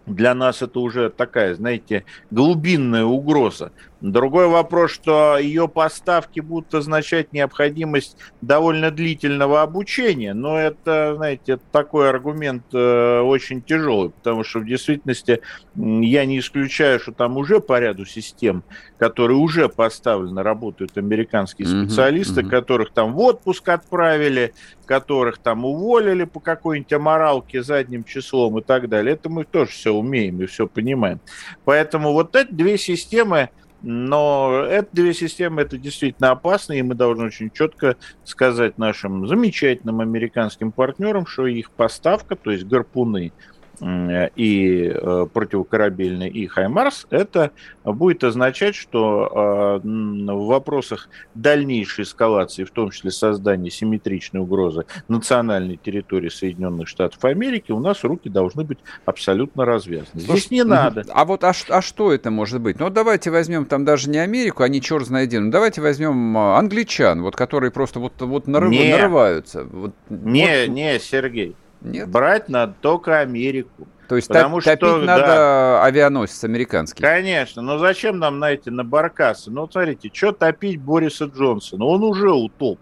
для 0.06 0.34
нас 0.34 0.62
это 0.62 0.80
уже 0.80 1.10
такая, 1.10 1.54
знаете, 1.54 2.04
глубинная 2.30 3.04
угроза. 3.04 3.72
Другой 4.02 4.48
вопрос, 4.48 4.90
что 4.90 5.38
ее 5.38 5.68
поставки 5.68 6.40
будут 6.40 6.74
означать 6.74 7.32
необходимость 7.32 8.16
довольно 8.40 8.90
длительного 8.90 9.62
обучения, 9.62 10.34
но 10.34 10.58
это, 10.58 11.14
знаете, 11.14 11.60
такой 11.70 12.08
аргумент 12.08 12.64
э, 12.72 13.20
очень 13.20 13.62
тяжелый, 13.62 14.10
потому 14.10 14.42
что 14.42 14.58
в 14.58 14.66
действительности 14.66 15.40
я 15.76 16.24
не 16.24 16.40
исключаю, 16.40 16.98
что 16.98 17.12
там 17.12 17.36
уже 17.36 17.60
по 17.60 17.78
ряду 17.78 18.04
систем, 18.04 18.64
которые 18.98 19.36
уже 19.36 19.68
поставлены, 19.68 20.42
работают 20.42 20.98
американские 20.98 21.68
специалисты, 21.68 22.40
mm-hmm. 22.40 22.50
которых 22.50 22.90
там 22.92 23.12
в 23.12 23.20
отпуск 23.20 23.68
отправили, 23.68 24.52
которых 24.84 25.38
там 25.38 25.64
уволили 25.64 26.24
по 26.24 26.40
какой-нибудь 26.40 26.92
аморалке 26.92 27.62
задним 27.62 28.02
числом 28.02 28.58
и 28.58 28.62
так 28.62 28.88
далее. 28.88 29.14
Это 29.14 29.28
мы 29.28 29.44
тоже 29.44 29.70
все 29.70 29.92
умеем 29.92 30.42
и 30.42 30.46
все 30.46 30.66
понимаем. 30.66 31.20
Поэтому 31.64 32.12
вот 32.12 32.34
эти 32.34 32.52
две 32.52 32.76
системы, 32.76 33.50
но 33.82 34.64
эти 34.64 34.88
две 34.92 35.14
системы 35.14 35.62
это 35.62 35.76
действительно 35.76 36.30
опасно, 36.30 36.72
и 36.74 36.82
мы 36.82 36.94
должны 36.94 37.26
очень 37.26 37.50
четко 37.50 37.96
сказать 38.24 38.78
нашим 38.78 39.26
замечательным 39.26 40.00
американским 40.00 40.72
партнерам, 40.72 41.26
что 41.26 41.46
их 41.46 41.70
поставка, 41.70 42.36
то 42.36 42.50
есть 42.50 42.64
гарпуны, 42.64 43.32
и 43.80 44.92
э, 44.94 45.26
противокорабельный, 45.32 46.28
и 46.28 46.46
Хаймарс, 46.46 47.06
это 47.10 47.50
будет 47.84 48.22
означать, 48.22 48.76
что 48.76 49.80
э, 49.82 49.86
в 49.86 50.46
вопросах 50.46 51.08
дальнейшей 51.34 52.04
эскалации, 52.04 52.64
в 52.64 52.70
том 52.70 52.90
числе 52.90 53.10
создания 53.10 53.70
симметричной 53.70 54.40
угрозы 54.40 54.84
национальной 55.08 55.76
территории 55.76 56.28
Соединенных 56.28 56.86
Штатов 56.86 57.24
Америки, 57.24 57.72
у 57.72 57.80
нас 57.80 58.04
руки 58.04 58.28
должны 58.28 58.62
быть 58.64 58.78
абсолютно 59.04 59.64
развязаны. 59.64 60.20
Здесь 60.20 60.50
не 60.50 60.62
надо. 60.62 61.04
А 61.08 61.24
вот 61.24 61.42
а, 61.42 61.52
а 61.68 61.82
что 61.82 62.12
это 62.12 62.30
может 62.30 62.60
быть? 62.60 62.78
Ну, 62.78 62.88
давайте 62.90 63.30
возьмем 63.30 63.64
там 63.64 63.84
даже 63.84 64.08
не 64.08 64.18
Америку, 64.18 64.62
они 64.62 64.80
черт 64.80 65.06
знает 65.06 65.32
где, 65.32 65.40
ну, 65.40 65.50
давайте 65.50 65.80
возьмем 65.80 66.36
а, 66.36 66.58
англичан, 66.58 67.22
вот 67.22 67.36
которые 67.36 67.70
просто 67.70 68.00
вот, 68.00 68.20
вот 68.20 68.46
нарыв, 68.46 68.70
не, 68.70 68.92
нарываются. 68.92 69.64
Вот, 69.64 69.94
не, 70.10 70.66
вот... 70.66 70.68
не, 70.68 70.98
Сергей. 70.98 71.56
Нет? 71.82 72.08
Брать 72.08 72.48
надо 72.48 72.74
только 72.80 73.20
Америку. 73.20 73.86
То 74.08 74.16
есть 74.16 74.28
Потому 74.28 74.56
топ- 74.56 74.62
что, 74.62 74.76
топить 74.76 75.06
надо 75.06 75.26
да, 75.26 75.84
авианосец 75.84 76.44
американский. 76.44 77.02
Конечно, 77.02 77.62
но 77.62 77.78
зачем 77.78 78.18
нам 78.18 78.38
на 78.38 78.52
эти 78.52 78.68
на 78.68 78.84
баркасы? 78.84 79.50
Ну, 79.50 79.68
смотрите, 79.70 80.10
что 80.12 80.32
топить 80.32 80.80
Бориса 80.80 81.26
Джонсона? 81.26 81.84
Он 81.84 82.02
уже 82.02 82.30
утоп. 82.30 82.78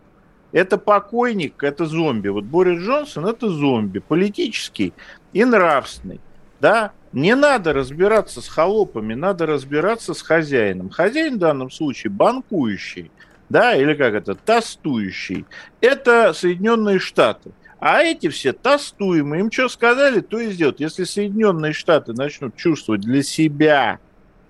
Это 0.52 0.78
покойник, 0.78 1.62
это 1.62 1.86
зомби. 1.86 2.28
Вот 2.28 2.44
Борис 2.44 2.80
Джонсон 2.80 3.26
это 3.26 3.48
зомби, 3.48 4.00
политический 4.00 4.92
и 5.32 5.44
нравственный. 5.44 6.20
Да, 6.60 6.90
не 7.12 7.34
надо 7.34 7.72
разбираться 7.72 8.42
с 8.42 8.48
холопами, 8.48 9.14
надо 9.14 9.46
разбираться 9.46 10.12
с 10.14 10.22
хозяином. 10.22 10.90
Хозяин 10.90 11.36
в 11.36 11.38
данном 11.38 11.70
случае 11.70 12.10
банкующий, 12.10 13.10
да, 13.48 13.74
или 13.74 13.94
как 13.94 14.14
это, 14.14 14.34
тостующий. 14.34 15.46
Это 15.80 16.32
Соединенные 16.32 16.98
Штаты. 16.98 17.52
А 17.80 18.02
эти 18.02 18.28
все 18.28 18.52
тостуемые. 18.52 19.40
Им 19.40 19.50
что 19.50 19.68
сказали, 19.68 20.20
то 20.20 20.38
и 20.38 20.50
сделают. 20.50 20.80
Если 20.80 21.04
Соединенные 21.04 21.72
Штаты 21.72 22.12
начнут 22.12 22.54
чувствовать 22.54 23.00
для 23.00 23.22
себя 23.22 23.98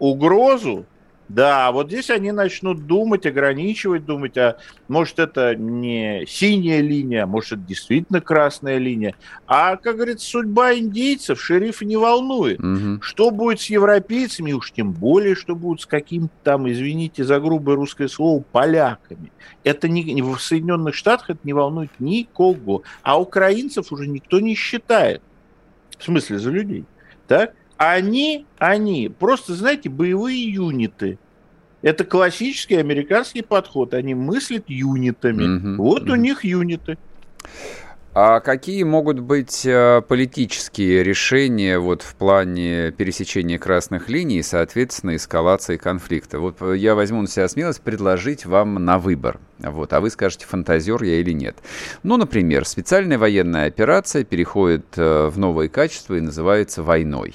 угрозу, 0.00 0.84
Да, 1.30 1.70
вот 1.70 1.86
здесь 1.86 2.10
они 2.10 2.32
начнут 2.32 2.88
думать, 2.88 3.24
ограничивать, 3.24 4.04
думать, 4.04 4.36
а 4.36 4.56
может 4.88 5.20
это 5.20 5.54
не 5.54 6.24
синяя 6.26 6.80
линия, 6.80 7.24
может 7.24 7.52
это 7.52 7.62
действительно 7.62 8.20
красная 8.20 8.78
линия. 8.78 9.14
А, 9.46 9.76
как 9.76 9.94
говорится, 9.94 10.26
судьба 10.26 10.74
индейцев 10.74 11.40
шерифа 11.40 11.84
не 11.84 11.96
волнует. 11.96 12.58
Угу. 12.58 13.02
Что 13.02 13.30
будет 13.30 13.60
с 13.60 13.66
европейцами, 13.66 14.50
уж 14.50 14.72
тем 14.72 14.90
более, 14.90 15.36
что 15.36 15.54
будет 15.54 15.82
с 15.82 15.86
каким-то 15.86 16.34
там, 16.42 16.68
извините 16.68 17.22
за 17.22 17.38
грубое 17.38 17.76
русское 17.76 18.08
слово, 18.08 18.42
поляками. 18.50 19.30
Это 19.62 19.88
не, 19.88 20.20
в 20.22 20.36
Соединенных 20.40 20.96
Штатах 20.96 21.30
это 21.30 21.40
не 21.44 21.52
волнует 21.52 21.90
никого. 22.00 22.82
А 23.02 23.20
украинцев 23.20 23.92
уже 23.92 24.08
никто 24.08 24.40
не 24.40 24.56
считает. 24.56 25.22
В 25.96 26.02
смысле, 26.02 26.40
за 26.40 26.50
людей. 26.50 26.86
Так? 27.28 27.54
Они, 27.80 28.44
они 28.58 29.08
просто, 29.08 29.54
знаете, 29.54 29.88
боевые 29.88 30.52
юниты. 30.52 31.18
Это 31.80 32.04
классический 32.04 32.74
американский 32.74 33.40
подход. 33.40 33.94
Они 33.94 34.14
мыслят 34.14 34.64
юнитами. 34.68 35.76
Угу, 35.76 35.82
вот 35.82 36.02
угу. 36.02 36.12
у 36.12 36.14
них 36.16 36.44
юниты. 36.44 36.98
А 38.12 38.40
какие 38.40 38.82
могут 38.82 39.20
быть 39.20 39.64
э, 39.64 40.02
политические 40.06 41.02
решения 41.02 41.78
вот 41.78 42.02
в 42.02 42.16
плане 42.16 42.90
пересечения 42.90 43.58
красных 43.58 44.10
линий 44.10 44.40
и, 44.40 44.42
соответственно, 44.42 45.16
эскалации 45.16 45.78
конфликта? 45.78 46.38
Вот 46.38 46.60
э, 46.60 46.76
я 46.76 46.94
возьму 46.94 47.22
на 47.22 47.28
себя 47.28 47.48
смелость 47.48 47.80
предложить 47.80 48.44
вам 48.44 48.74
на 48.74 48.98
выбор. 48.98 49.40
Вот, 49.58 49.94
а 49.94 50.02
вы 50.02 50.10
скажете, 50.10 50.44
фантазер 50.44 51.02
я 51.02 51.18
или 51.18 51.32
нет. 51.32 51.56
Ну, 52.02 52.18
например, 52.18 52.66
специальная 52.66 53.16
военная 53.16 53.68
операция 53.68 54.22
переходит 54.22 54.84
э, 54.98 55.30
в 55.30 55.38
новые 55.38 55.70
качества 55.70 56.16
и 56.16 56.20
называется 56.20 56.82
войной. 56.82 57.34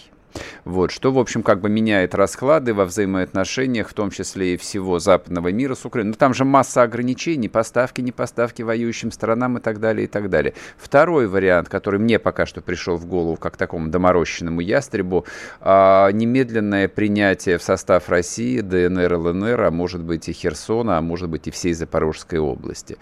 Вот, 0.63 0.91
что, 0.91 1.11
в 1.11 1.19
общем, 1.19 1.43
как 1.43 1.61
бы 1.61 1.69
меняет 1.69 2.15
расклады 2.15 2.73
во 2.73 2.85
взаимоотношениях, 2.85 3.89
в 3.89 3.93
том 3.93 4.11
числе 4.11 4.53
и 4.53 4.57
всего 4.57 4.99
западного 4.99 5.51
мира 5.51 5.75
с 5.75 5.85
Украиной. 5.85 6.09
Но 6.09 6.13
ну, 6.13 6.17
там 6.17 6.33
же 6.33 6.45
масса 6.45 6.83
ограничений, 6.83 7.49
поставки, 7.49 8.01
не 8.01 8.11
поставки 8.11 8.61
воюющим 8.61 9.11
странам 9.11 9.57
и 9.57 9.61
так 9.61 9.79
далее, 9.79 10.05
и 10.05 10.07
так 10.07 10.29
далее. 10.29 10.53
Второй 10.77 11.27
вариант, 11.27 11.69
который 11.69 11.99
мне 11.99 12.19
пока 12.19 12.45
что 12.45 12.61
пришел 12.61 12.97
в 12.97 13.05
голову, 13.05 13.37
как 13.37 13.57
такому 13.57 13.89
доморощенному 13.89 14.61
ястребу, 14.61 15.25
а, 15.61 16.09
немедленное 16.11 16.87
принятие 16.87 17.57
в 17.57 17.63
состав 17.63 18.09
России 18.09 18.61
ДНР, 18.61 19.13
ЛНР, 19.13 19.61
а 19.61 19.71
может 19.71 20.01
быть 20.01 20.29
и 20.29 20.33
Херсона, 20.33 20.97
а 20.97 21.01
может 21.01 21.29
быть 21.29 21.47
и 21.47 21.51
всей 21.51 21.73
Запорожской 21.73 22.39
области. 22.39 22.97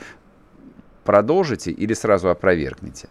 Продолжите 1.04 1.72
или 1.72 1.94
сразу 1.94 2.30
опровергнете? 2.30 3.10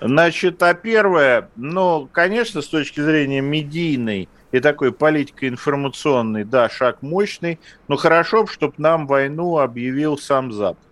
Значит, 0.00 0.62
а 0.62 0.74
первое, 0.74 1.48
ну, 1.56 2.08
конечно, 2.12 2.60
с 2.60 2.68
точки 2.68 3.00
зрения 3.00 3.40
медийной 3.40 4.28
и 4.52 4.60
такой 4.60 4.92
политикой 4.92 5.48
информационной, 5.48 6.44
да, 6.44 6.68
шаг 6.68 7.02
мощный, 7.02 7.58
но 7.88 7.96
хорошо, 7.96 8.46
чтобы 8.46 8.74
нам 8.76 9.06
войну 9.06 9.58
объявил 9.58 10.18
сам 10.18 10.52
Запад. 10.52 10.84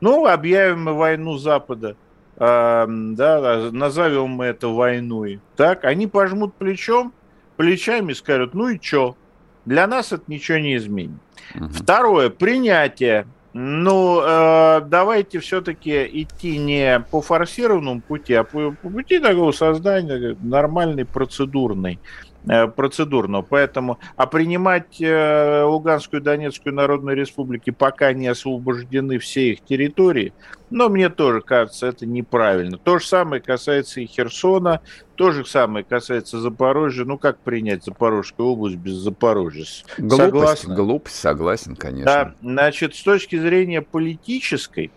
Ну, 0.00 0.26
объявим 0.26 0.84
мы 0.84 0.92
войну 0.92 1.38
Запада, 1.38 1.96
э, 2.36 2.86
да, 2.86 3.70
назовем 3.72 4.30
мы 4.30 4.46
это 4.46 4.68
войной. 4.68 5.40
Так, 5.56 5.84
они 5.84 6.06
пожмут 6.06 6.54
плечом, 6.54 7.14
плечами 7.56 8.12
скажут, 8.12 8.52
ну 8.52 8.68
и 8.68 8.78
что? 8.80 9.16
Для 9.64 9.86
нас 9.86 10.12
это 10.12 10.24
ничего 10.26 10.58
не 10.58 10.76
изменит. 10.76 11.20
Угу. 11.54 11.68
Второе, 11.68 12.28
принятие 12.28 13.26
ну, 13.56 14.20
э, 14.20 14.80
давайте 14.80 15.38
все-таки 15.38 16.04
идти 16.12 16.58
не 16.58 16.98
по 17.10 17.20
форсированному 17.20 18.00
пути, 18.00 18.34
а 18.34 18.42
по, 18.42 18.72
по 18.72 18.90
пути 18.90 19.20
такого 19.20 19.52
создания 19.52 20.36
нормальной 20.42 21.04
процедурной. 21.04 22.00
Э, 22.46 22.66
процедурного. 22.66 23.40
Поэтому, 23.40 23.98
а 24.16 24.26
принимать 24.26 25.00
э, 25.00 25.62
Луганскую 25.62 26.20
и 26.20 26.24
Донецкую 26.24 26.74
Народную 26.74 27.16
Республики 27.16 27.70
пока 27.70 28.12
не 28.12 28.26
освобождены 28.26 29.18
все 29.18 29.52
их 29.52 29.62
территории, 29.62 30.34
но 30.68 30.90
мне 30.90 31.08
тоже 31.08 31.40
кажется, 31.40 31.86
это 31.86 32.04
неправильно. 32.04 32.76
То 32.76 32.98
же 32.98 33.06
самое 33.06 33.40
касается 33.40 34.02
и 34.02 34.06
Херсона, 34.06 34.82
то 35.14 35.30
же 35.30 35.46
самое 35.46 35.86
касается 35.86 36.38
Запорожья. 36.38 37.06
Ну, 37.06 37.16
как 37.16 37.38
принять 37.38 37.82
Запорожскую 37.82 38.50
область 38.50 38.76
без 38.76 38.92
Запорожья? 38.92 39.64
Глупость, 39.96 40.18
Согласна? 40.18 40.74
глупость, 40.74 41.16
согласен, 41.16 41.76
конечно. 41.76 42.04
Да, 42.04 42.34
значит, 42.42 42.94
с 42.94 43.02
точки 43.02 43.38
зрения 43.38 43.80
политической, 43.80 44.90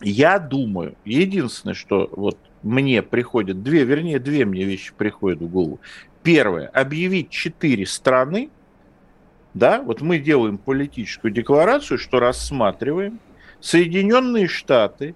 я 0.00 0.38
думаю, 0.38 0.94
единственное, 1.04 1.74
что 1.74 2.08
вот 2.12 2.38
мне 2.62 3.02
приходит, 3.02 3.62
две, 3.62 3.84
вернее, 3.84 4.18
две 4.18 4.44
мне 4.44 4.64
вещи 4.64 4.92
приходят 4.96 5.40
в 5.40 5.48
голову. 5.48 5.80
Первое, 6.22 6.68
объявить 6.68 7.30
четыре 7.30 7.86
страны, 7.86 8.50
да, 9.54 9.82
вот 9.82 10.00
мы 10.00 10.18
делаем 10.18 10.56
политическую 10.56 11.32
декларацию, 11.32 11.98
что 11.98 12.20
рассматриваем 12.20 13.20
Соединенные 13.60 14.46
Штаты, 14.46 15.14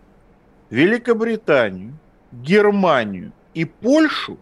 Великобританию, 0.70 1.96
Германию 2.32 3.32
и 3.54 3.64
Польшу 3.64 4.38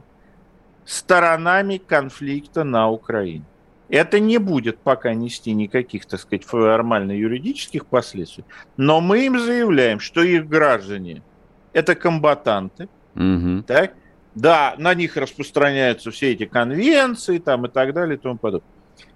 сторонами 0.85 1.77
конфликта 1.79 2.65
на 2.65 2.91
Украине. 2.91 3.45
Это 3.89 4.19
не 4.19 4.39
будет 4.39 4.79
пока 4.79 5.15
нести 5.15 5.53
никаких, 5.53 6.07
так 6.07 6.21
сказать, 6.21 6.45
формально-юридических 6.45 7.87
последствий, 7.87 8.45
но 8.77 9.01
мы 9.01 9.27
им 9.27 9.39
заявляем, 9.39 10.01
что 10.01 10.23
их 10.23 10.49
граждане– 10.49 11.23
это 11.73 11.95
комбатанты, 11.95 12.89
угу. 13.15 13.63
так, 13.67 13.95
да, 14.35 14.75
на 14.79 14.95
них 14.95 15.17
распространяются 15.17 16.11
все 16.11 16.33
эти 16.33 16.45
конвенции 16.45 17.39
там, 17.39 17.67
и 17.67 17.69
так 17.69 17.93
далее 17.93 18.17
и 18.17 18.21
тому 18.21 18.37
подобное. 18.37 18.69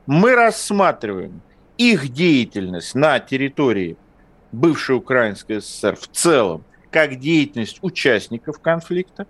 Мы 0.07 0.35
рассматриваем 0.35 1.43
их 1.77 2.09
деятельность 2.09 2.95
на 2.95 3.19
территории 3.21 3.97
бывшей 4.53 4.97
Украинской 4.97 5.61
ССР 5.61 5.97
в 5.97 6.09
целом 6.09 6.65
как 6.91 7.19
деятельность 7.19 7.79
участников 7.83 8.61
конфликта. 8.61 9.27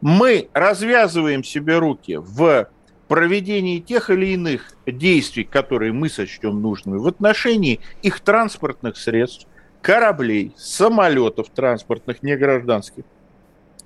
Мы 0.00 0.48
развязываем 0.52 1.44
себе 1.44 1.78
руки 1.78 2.16
в 2.16 2.68
проведении 3.08 3.80
тех 3.80 4.10
или 4.10 4.28
иных 4.28 4.74
действий, 4.86 5.44
которые 5.44 5.92
мы 5.92 6.08
сочтем 6.08 6.60
нужными 6.60 6.98
в 6.98 7.06
отношении 7.06 7.80
их 8.02 8.20
транспортных 8.20 8.96
средств, 8.96 9.46
кораблей, 9.82 10.52
самолетов 10.56 11.48
транспортных, 11.50 12.22
не 12.22 12.36
гражданских, 12.36 13.04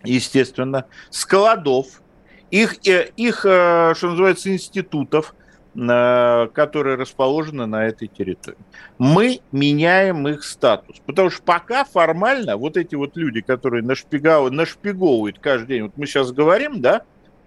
естественно, 0.04 0.86
складов, 1.10 2.02
их, 2.50 2.86
э, 2.86 3.10
их, 3.16 3.44
э, 3.44 3.94
что 3.96 4.10
называется, 4.10 4.52
институтов, 4.52 5.34
э, 5.74 6.48
которые 6.52 6.96
расположены 6.96 7.66
на 7.66 7.86
этой 7.86 8.08
территории. 8.08 8.58
Мы 8.98 9.40
меняем 9.52 10.26
их 10.26 10.42
статус. 10.42 10.96
Потому 11.06 11.30
что 11.30 11.42
пока 11.42 11.84
формально 11.84 12.56
вот 12.56 12.76
эти 12.76 12.94
вот 12.96 13.16
люди, 13.16 13.40
которые 13.40 13.82
нашпиговывают, 13.82 14.54
нашпиговывают 14.54 15.38
каждый 15.38 15.68
день, 15.68 15.82
вот 15.84 15.92
мы 15.96 16.06
сейчас 16.06 16.32
говорим, 16.32 16.80
да, 16.80 17.02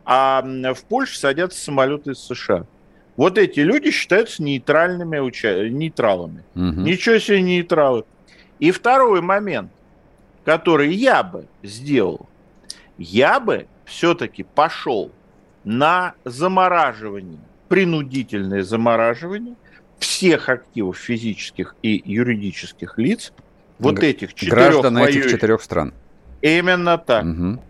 а 0.05 0.41
в 0.41 0.83
Польше 0.85 1.17
садятся 1.17 1.59
самолеты 1.59 2.11
из 2.11 2.19
США. 2.19 2.65
Вот 3.15 3.37
эти 3.37 3.59
люди 3.59 3.91
считаются 3.91 4.41
нейтральными 4.41 5.19
уча... 5.19 5.69
нейтралами. 5.69 6.43
Угу. 6.55 6.81
Ничего 6.81 7.19
себе 7.19 7.41
нейтралы. 7.41 8.05
И 8.59 8.71
второй 8.71 9.21
момент, 9.21 9.71
который 10.45 10.93
я 10.93 11.23
бы 11.23 11.45
сделал, 11.61 12.27
я 12.97 13.39
бы 13.39 13.67
все-таки 13.85 14.43
пошел 14.43 15.11
на 15.63 16.13
замораживание, 16.25 17.39
принудительное 17.69 18.63
замораживание 18.63 19.55
всех 19.99 20.49
активов 20.49 20.97
физических 20.97 21.75
и 21.81 22.01
юридических 22.05 22.97
лиц, 22.97 23.33
вот 23.79 23.95
Г- 23.95 24.07
этих 24.07 24.33
четырех 24.33 24.53
Граждан 24.53 24.95
воюющих. 24.95 25.21
этих 25.21 25.31
четырех 25.31 25.61
стран. 25.61 25.93
Именно 26.41 26.97
так. 26.97 27.23
Угу. 27.25 27.63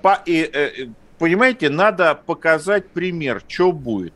По, 0.00 0.22
и, 0.24 0.48
э, 0.52 0.86
понимаете, 1.18 1.68
надо 1.68 2.14
показать 2.14 2.88
пример, 2.88 3.42
что 3.48 3.72
будет. 3.72 4.14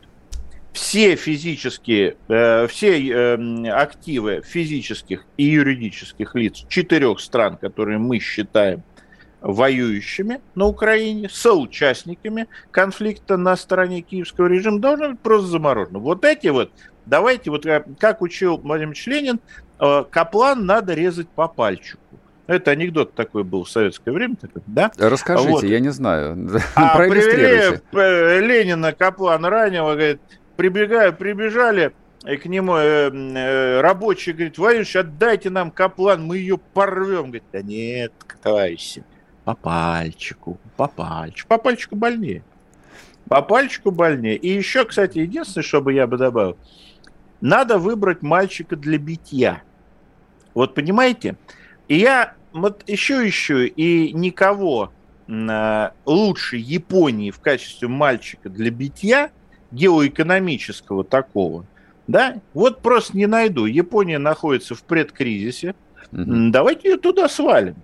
Все 0.71 1.17
физические, 1.17 2.15
э, 2.29 2.67
все 2.67 3.35
активы 3.73 4.41
физических 4.45 5.25
и 5.35 5.43
юридических 5.43 6.33
лиц 6.35 6.65
четырех 6.69 7.19
стран, 7.19 7.57
которые 7.57 7.97
мы 7.97 8.19
считаем 8.19 8.81
воюющими 9.41 10.39
на 10.55 10.65
Украине, 10.65 11.29
соучастниками 11.29 12.47
конфликта 12.69 13.37
на 13.37 13.55
стороне 13.55 14.01
киевского 14.01 14.47
режима, 14.47 14.79
должно 14.79 15.09
быть 15.09 15.19
просто 15.19 15.47
заморожено. 15.47 15.99
Вот 15.99 16.23
эти 16.23 16.47
вот, 16.47 16.71
давайте, 17.05 17.49
вот 17.49 17.65
э, 17.65 17.83
как 17.99 18.21
учил 18.21 18.57
Владимир 18.57 18.93
Ильич 18.93 19.39
э, 19.79 20.03
Каплан 20.09 20.65
надо 20.65 20.93
резать 20.93 21.27
по 21.29 21.47
пальчику. 21.47 21.99
Это 22.47 22.71
анекдот 22.71 23.13
такой 23.13 23.43
был 23.43 23.63
в 23.63 23.69
советское 23.69 24.11
время, 24.11 24.35
да? 24.67 24.91
Расскажите, 24.97 25.49
вот. 25.49 25.63
я 25.63 25.79
не 25.79 25.89
знаю. 25.89 26.49
А 26.75 26.97
привели 26.97 27.79
э, 27.93 28.39
Ленина, 28.41 28.93
Каплана 28.93 29.49
раннего, 29.49 29.93
говорит, 29.93 30.21
прибегаю, 30.57 31.13
прибежали 31.13 31.93
к 32.23 32.45
нему 32.45 32.75
э, 32.75 33.09
э, 33.09 33.81
рабочий, 33.81 34.33
говорит, 34.33 34.57
Владимирович, 34.57 34.95
отдайте 34.95 35.49
нам 35.49 35.71
Каплан, 35.71 36.25
мы 36.25 36.37
ее 36.37 36.57
порвем. 36.57 37.23
Говорит, 37.23 37.43
да 37.51 37.61
нет, 37.61 38.11
товарищи, 38.43 39.03
по 39.43 39.55
пальчику, 39.55 40.59
по 40.77 40.87
пальчику. 40.87 41.47
По 41.47 41.57
пальчику 41.57 41.95
больнее. 41.95 42.43
По 43.27 43.41
пальчику 43.41 43.91
больнее. 43.91 44.35
И 44.35 44.49
еще, 44.49 44.85
кстати, 44.85 45.19
единственное, 45.19 45.63
что 45.63 45.81
бы 45.81 45.93
я 45.93 46.07
бы 46.07 46.17
добавил. 46.17 46.57
надо 47.39 47.77
выбрать 47.77 48.21
мальчика 48.21 48.75
для 48.75 48.97
битья. 48.97 49.63
Вот 50.53 50.75
понимаете? 50.75 51.35
И 51.87 51.97
я 51.97 52.35
вот 52.53 52.83
еще 52.87 53.25
еще 53.25 53.67
и 53.67 54.13
никого 54.13 54.91
э, 55.27 55.89
лучше 56.05 56.57
Японии 56.57 57.31
в 57.31 57.39
качестве 57.39 57.87
мальчика 57.87 58.49
для 58.49 58.69
битья, 58.69 59.31
геоэкономического 59.71 61.03
такого, 61.03 61.65
да, 62.07 62.41
вот 62.53 62.81
просто 62.81 63.17
не 63.17 63.25
найду. 63.25 63.65
Япония 63.65 64.17
находится 64.17 64.75
в 64.75 64.83
предкризисе, 64.83 65.75
угу. 66.11 66.51
давайте 66.51 66.89
ее 66.89 66.97
туда 66.97 67.29
свалим. 67.29 67.75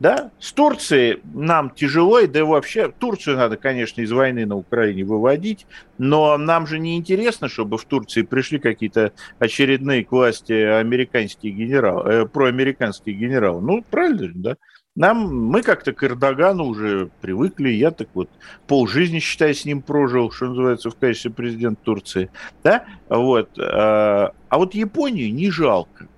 Да? 0.00 0.30
С 0.38 0.52
Турцией 0.52 1.20
нам 1.34 1.70
тяжело, 1.70 2.24
да 2.26 2.38
и 2.38 2.42
вообще 2.42 2.88
Турцию 2.88 3.36
надо, 3.36 3.56
конечно, 3.56 4.00
из 4.00 4.12
войны 4.12 4.46
на 4.46 4.56
Украине 4.56 5.04
выводить, 5.04 5.66
но 5.98 6.36
нам 6.38 6.66
же 6.66 6.78
не 6.78 6.96
интересно, 6.96 7.48
чтобы 7.48 7.78
в 7.78 7.84
Турции 7.84 8.22
пришли 8.22 8.58
какие-то 8.58 9.12
очередные 9.38 10.04
к 10.04 10.12
власти 10.12 10.52
американские 10.52 11.52
генералы, 11.52 12.10
э, 12.10 12.26
проамериканские 12.26 13.16
генералы. 13.16 13.60
Ну, 13.60 13.84
правильно 13.90 14.32
да? 14.34 14.56
Нам, 14.98 15.32
мы 15.32 15.62
как-то 15.62 15.92
к 15.92 16.02
Эрдогану 16.02 16.64
уже 16.64 17.10
привыкли, 17.20 17.68
я 17.68 17.92
так 17.92 18.08
вот 18.14 18.28
полжизни, 18.66 19.20
считай, 19.20 19.54
с 19.54 19.64
ним 19.64 19.80
прожил, 19.80 20.32
что 20.32 20.46
называется, 20.46 20.90
в 20.90 20.96
качестве 20.96 21.30
президента 21.30 21.80
Турции, 21.84 22.30
да, 22.64 22.84
вот, 23.08 23.56
а, 23.60 24.32
а 24.48 24.58
вот 24.58 24.74
Японию 24.74 25.32
не 25.32 25.52
жалко, 25.52 26.08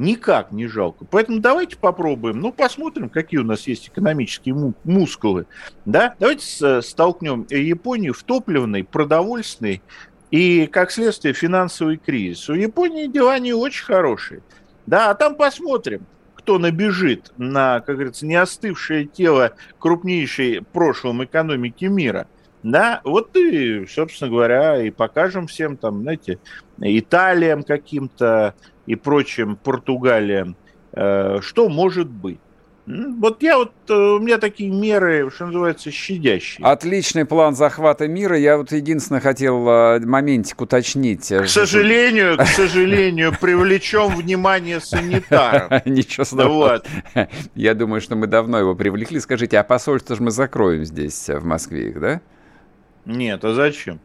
никак 0.00 0.50
не 0.50 0.66
жалко. 0.66 1.04
Поэтому 1.04 1.40
давайте 1.40 1.76
попробуем, 1.76 2.40
ну, 2.40 2.52
посмотрим, 2.52 3.08
какие 3.08 3.40
у 3.40 3.44
нас 3.44 3.66
есть 3.66 3.88
экономические 3.88 4.74
мускулы. 4.84 5.46
Да? 5.84 6.14
Давайте 6.18 6.82
столкнем 6.82 7.46
Японию 7.50 8.14
в 8.14 8.22
топливный, 8.22 8.82
продовольственный 8.82 9.82
и, 10.30 10.66
как 10.66 10.90
следствие, 10.90 11.34
финансовый 11.34 11.98
кризис. 11.98 12.48
У 12.48 12.54
Японии 12.54 13.06
дела 13.06 13.38
не 13.38 13.52
очень 13.52 13.84
хорошие. 13.84 14.42
Да, 14.86 15.10
а 15.10 15.14
там 15.14 15.36
посмотрим, 15.36 16.06
кто 16.34 16.58
набежит 16.58 17.32
на, 17.36 17.80
как 17.80 17.96
говорится, 17.96 18.26
не 18.26 18.36
остывшее 18.36 19.04
тело 19.04 19.52
крупнейшей 19.78 20.62
прошлом 20.62 21.22
экономики 21.22 21.84
мира– 21.84 22.26
да, 22.62 23.00
вот 23.04 23.36
и, 23.36 23.86
собственно 23.86 24.30
говоря, 24.30 24.82
и 24.82 24.90
покажем 24.90 25.46
всем 25.46 25.76
там, 25.76 26.02
знаете, 26.02 26.38
Италиям 26.78 27.62
каким-то, 27.62 28.54
и 28.86 28.96
прочим 28.96 29.56
Португалиям, 29.56 30.56
э, 30.92 31.38
что 31.42 31.68
может 31.68 32.08
быть. 32.08 32.40
Вот 32.86 33.42
я 33.42 33.56
вот, 33.56 33.72
э, 33.88 33.94
у 33.94 34.18
меня 34.18 34.38
такие 34.38 34.70
меры, 34.70 35.30
что 35.32 35.46
называется, 35.46 35.90
щадящие. 35.90 36.66
Отличный 36.66 37.24
план 37.24 37.54
захвата 37.54 38.08
мира. 38.08 38.36
Я 38.36 38.56
вот 38.56 38.72
единственное 38.72 39.20
хотел 39.20 39.68
э, 39.68 40.00
моментик 40.00 40.60
уточнить. 40.60 41.28
К 41.28 41.46
сожалению, 41.46 42.36
к 42.36 42.46
сожалению, 42.46 43.32
привлечем 43.40 44.16
внимание 44.16 44.80
санитаров. 44.80 45.70
Ничего 45.86 46.24
страшного. 46.24 46.82
Я 47.54 47.74
думаю, 47.74 48.00
что 48.00 48.16
мы 48.16 48.26
давно 48.26 48.58
его 48.58 48.74
привлекли. 48.74 49.20
Скажите, 49.20 49.58
а 49.58 49.62
посольство 49.62 50.16
же 50.16 50.22
мы 50.22 50.30
закроем 50.30 50.84
здесь, 50.84 51.28
в 51.28 51.44
Москве, 51.44 51.92
да? 51.92 52.20
Нет, 53.04 53.44
а 53.44 53.54
зачем? 53.54 54.00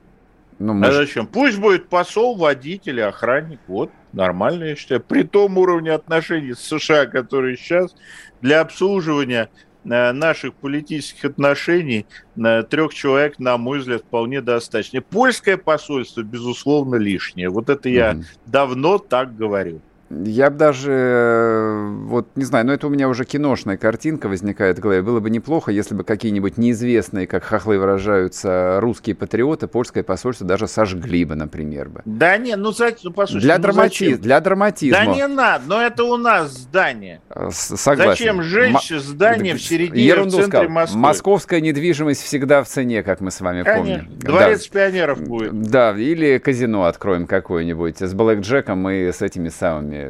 Ну. 0.59 0.81
А 0.83 0.91
зачем? 0.91 1.27
Пусть 1.27 1.59
будет 1.59 1.89
посол, 1.89 2.35
водитель, 2.37 3.01
охранник. 3.01 3.59
Вот, 3.67 3.91
нормально, 4.13 4.65
я 4.65 4.75
считаю. 4.75 5.01
При 5.01 5.23
том 5.23 5.57
уровне 5.57 5.91
отношений 5.91 6.53
с 6.53 6.59
США, 6.59 7.05
который 7.05 7.57
сейчас, 7.57 7.95
для 8.41 8.61
обслуживания 8.61 9.49
э, 9.83 10.11
наших 10.13 10.53
политических 10.53 11.25
отношений 11.25 12.05
на 12.35 12.63
трех 12.63 12.93
человек, 12.93 13.37
на 13.37 13.57
мой 13.57 13.79
взгляд, 13.79 14.03
вполне 14.03 14.41
достаточно. 14.41 15.01
Польское 15.01 15.57
посольство, 15.57 16.21
безусловно, 16.21 16.95
лишнее. 16.95 17.49
Вот 17.49 17.69
это 17.69 17.89
я 17.89 18.11
mm-hmm. 18.11 18.23
давно 18.45 18.97
так 18.97 19.35
говорю. 19.35 19.81
Я 20.23 20.49
бы 20.49 20.57
даже, 20.57 20.91
э, 20.91 21.89
вот 22.05 22.27
не 22.35 22.45
знаю, 22.45 22.65
но 22.65 22.73
это 22.73 22.87
у 22.87 22.89
меня 22.89 23.09
уже 23.09 23.25
киношная 23.25 23.77
картинка 23.77 24.27
возникает 24.27 24.77
в 24.77 24.81
голове. 24.81 25.01
Было 25.01 25.19
бы 25.19 25.29
неплохо, 25.29 25.71
если 25.71 25.93
бы 25.95 26.03
какие-нибудь 26.03 26.57
неизвестные, 26.57 27.27
как 27.27 27.43
хохлы 27.43 27.77
выражаются, 27.77 28.79
русские 28.79 29.15
патриоты, 29.15 29.67
польское 29.67 30.03
посольство 30.03 30.47
даже 30.47 30.67
сожгли 30.67 31.25
бы, 31.25 31.35
например. 31.35 31.89
Бы. 31.89 32.01
Да 32.05 32.37
не, 32.37 32.55
ну, 32.55 32.71
за, 32.71 32.91
ну 33.03 33.11
послушай, 33.11 33.43
для, 33.43 33.57
ну, 33.57 33.63
драмати... 33.63 34.15
для 34.15 34.39
драматизма. 34.39 34.97
Да 34.97 35.05
не 35.05 35.27
надо, 35.27 35.63
но 35.67 35.81
это 35.81 36.03
у 36.03 36.17
нас 36.17 36.51
здание. 36.51 37.21
Э, 37.29 37.49
согласен. 37.51 38.11
Зачем 38.11 38.43
жечь 38.43 38.91
М- 38.91 38.99
здание 38.99 39.55
в 39.55 39.61
середине, 39.61 40.05
Ерунду 40.05 40.37
в 40.37 40.41
центре 40.41 40.59
сказал. 40.59 40.69
Москвы? 40.69 40.99
Московская 40.99 41.61
недвижимость 41.61 42.21
всегда 42.21 42.63
в 42.63 42.67
цене, 42.67 43.03
как 43.03 43.21
мы 43.21 43.31
с 43.31 43.41
вами 43.41 43.63
Конечно. 43.63 44.05
помним. 44.05 44.19
Дворец 44.19 44.69
да. 44.69 44.79
пионеров 44.79 45.21
будет. 45.21 45.61
Да, 45.61 45.95
или 45.97 46.37
казино 46.37 46.85
откроем 46.85 47.27
какое-нибудь 47.27 48.01
с 48.01 48.13
Блэк 48.13 48.39
Джеком 48.41 48.89
и 48.89 49.11
с 49.11 49.21
этими 49.21 49.49
самыми 49.49 50.04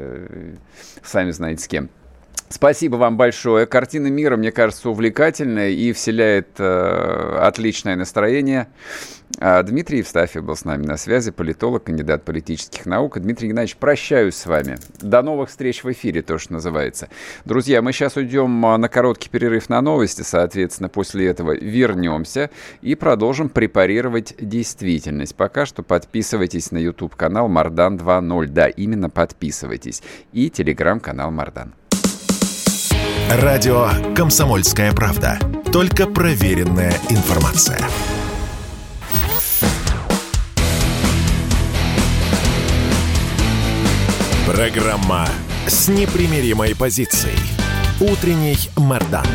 сами 1.04 1.32
знаете 1.32 1.64
с 1.64 1.68
кем. 1.68 1.90
Спасибо 2.50 2.98
вам 2.98 3.18
большое. 3.18 3.66
Картина 3.66 4.08
мира, 4.08 4.38
мне 4.38 4.52
кажется, 4.52 4.90
увлекательная 4.90 5.70
и 5.70 5.92
вселяет 5.94 6.50
э, 6.60 7.38
отличное 7.42 7.96
настроение. 7.96 8.68
А 9.40 9.62
Дмитрий 9.64 9.98
Евстафьев 9.98 10.44
был 10.44 10.56
с 10.56 10.64
нами 10.64 10.86
на 10.86 10.98
связи, 10.98 11.32
политолог, 11.32 11.86
кандидат 11.86 12.24
политических 12.24 12.86
наук. 12.86 13.20
Дмитрий 13.20 13.50
Геннадьевич, 13.50 13.78
прощаюсь 13.78 14.36
с 14.36 14.46
вами. 14.46 14.78
До 15.02 15.24
новых 15.24 15.50
встреч 15.50 15.84
в 15.84 15.92
эфире, 15.92 16.22
то, 16.22 16.38
что 16.38 16.54
называется. 16.54 17.10
Друзья, 17.44 17.82
мы 17.82 17.92
сейчас 17.92 18.16
уйдем 18.16 18.66
а, 18.66 18.78
на 18.78 18.88
короткий 18.90 19.30
перерыв 19.30 19.68
на 19.68 19.82
новости, 19.82 20.22
соответственно, 20.22 20.88
после 20.88 21.28
этого 21.28 21.58
вернемся 21.58 22.52
и 22.82 22.94
продолжим 22.94 23.50
препарировать 23.50 24.36
действительность. 24.40 25.36
Пока 25.36 25.66
что 25.66 25.82
подписывайтесь 25.82 26.72
на 26.72 26.78
YouTube-канал 26.78 27.48
Мардан 27.48 27.98
2.0. 27.98 28.48
Да, 28.48 28.68
именно 28.68 29.10
подписывайтесь. 29.10 30.04
И 30.32 30.50
телеграм-канал 30.52 31.32
Мардан. 31.32 31.74
Радио 33.30 33.90
«Комсомольская 34.16 34.94
правда». 34.94 35.40
Только 35.74 36.06
проверенная 36.06 36.94
информация. 37.10 37.80
Программа 44.46 45.28
с 45.66 45.88
непримиримой 45.88 46.76
позицией. 46.76 47.40
Утренний 48.00 48.58
Мордан. 48.78 49.26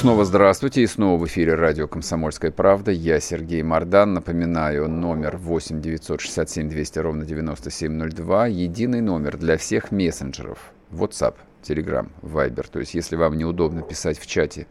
Снова 0.00 0.24
здравствуйте, 0.24 0.80
и 0.80 0.86
снова 0.86 1.20
в 1.20 1.26
эфире 1.26 1.54
радио 1.56 1.86
«Комсомольская 1.86 2.50
правда». 2.50 2.90
Я 2.90 3.20
Сергей 3.20 3.62
Мордан. 3.62 4.14
Напоминаю, 4.14 4.88
номер 4.88 5.36
8 5.36 5.82
967 5.82 6.70
200 6.70 6.98
ровно 7.00 7.26
9702. 7.26 8.46
Единый 8.46 9.02
номер 9.02 9.36
для 9.36 9.58
всех 9.58 9.92
мессенджеров. 9.92 10.72
WhatsApp, 10.90 11.34
Telegram, 11.62 12.08
Viber. 12.22 12.66
То 12.72 12.80
есть, 12.80 12.94
если 12.94 13.16
вам 13.16 13.36
неудобно 13.36 13.82
писать 13.82 14.18
в 14.18 14.26
чате 14.26 14.66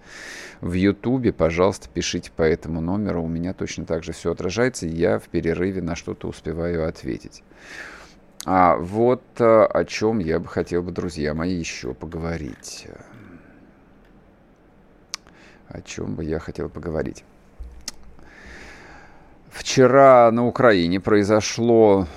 в 0.62 0.74
YouTube, 0.74 1.32
пожалуйста, 1.36 1.90
пишите 1.94 2.32
по 2.36 2.42
этому 2.42 2.82
номеру. 2.82 3.22
У 3.22 3.28
меня 3.28 3.54
точно 3.54 3.86
так 3.86 4.04
же 4.04 4.14
все 4.14 4.32
отражается, 4.32 4.88
я 4.88 5.20
в 5.20 5.30
перерыве 5.30 5.84
на 5.84 5.96
что-то 5.96 6.28
успеваю 6.28 6.88
ответить. 6.88 7.44
А 8.46 8.78
вот 8.78 9.22
э, 9.38 9.44
о 9.44 9.86
чем 9.86 10.18
я 10.18 10.40
бы 10.40 10.48
хотел 10.48 10.82
бы, 10.82 10.92
друзья 10.92 11.36
мои, 11.36 11.54
еще 11.54 11.94
поговорить 11.94 12.88
о 15.70 15.82
чем 15.82 16.16
бы 16.16 16.24
я 16.24 16.40
хотел 16.40 16.70
поговорить. 16.70 17.24
Вчера 19.50 20.32
на 20.32 20.46
Украине 20.46 21.00
произошло 21.00 22.08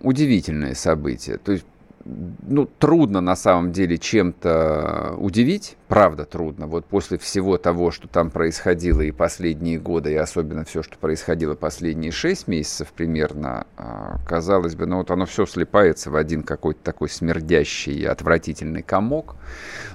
удивительное 0.00 0.74
событие. 0.74 1.38
То 1.38 1.52
есть 1.52 1.64
ну, 2.04 2.66
трудно 2.66 3.20
на 3.20 3.34
самом 3.34 3.72
деле 3.72 3.96
чем-то 3.96 5.14
удивить, 5.18 5.76
правда 5.88 6.24
трудно. 6.24 6.66
Вот 6.66 6.84
после 6.84 7.16
всего 7.16 7.56
того, 7.56 7.90
что 7.90 8.08
там 8.08 8.30
происходило 8.30 9.00
и 9.00 9.10
последние 9.10 9.78
годы, 9.78 10.12
и 10.12 10.16
особенно 10.16 10.64
все, 10.64 10.82
что 10.82 10.98
происходило 10.98 11.54
последние 11.54 12.12
шесть 12.12 12.46
месяцев 12.46 12.92
примерно, 12.92 13.66
а, 13.76 14.18
казалось 14.26 14.74
бы, 14.74 14.86
ну 14.86 14.98
вот 14.98 15.10
оно 15.10 15.24
все 15.24 15.46
слипается 15.46 16.10
в 16.10 16.16
один 16.16 16.42
какой-то 16.42 16.80
такой 16.82 17.08
смердящий 17.08 17.94
и 17.94 18.04
отвратительный 18.04 18.82
комок. 18.82 19.36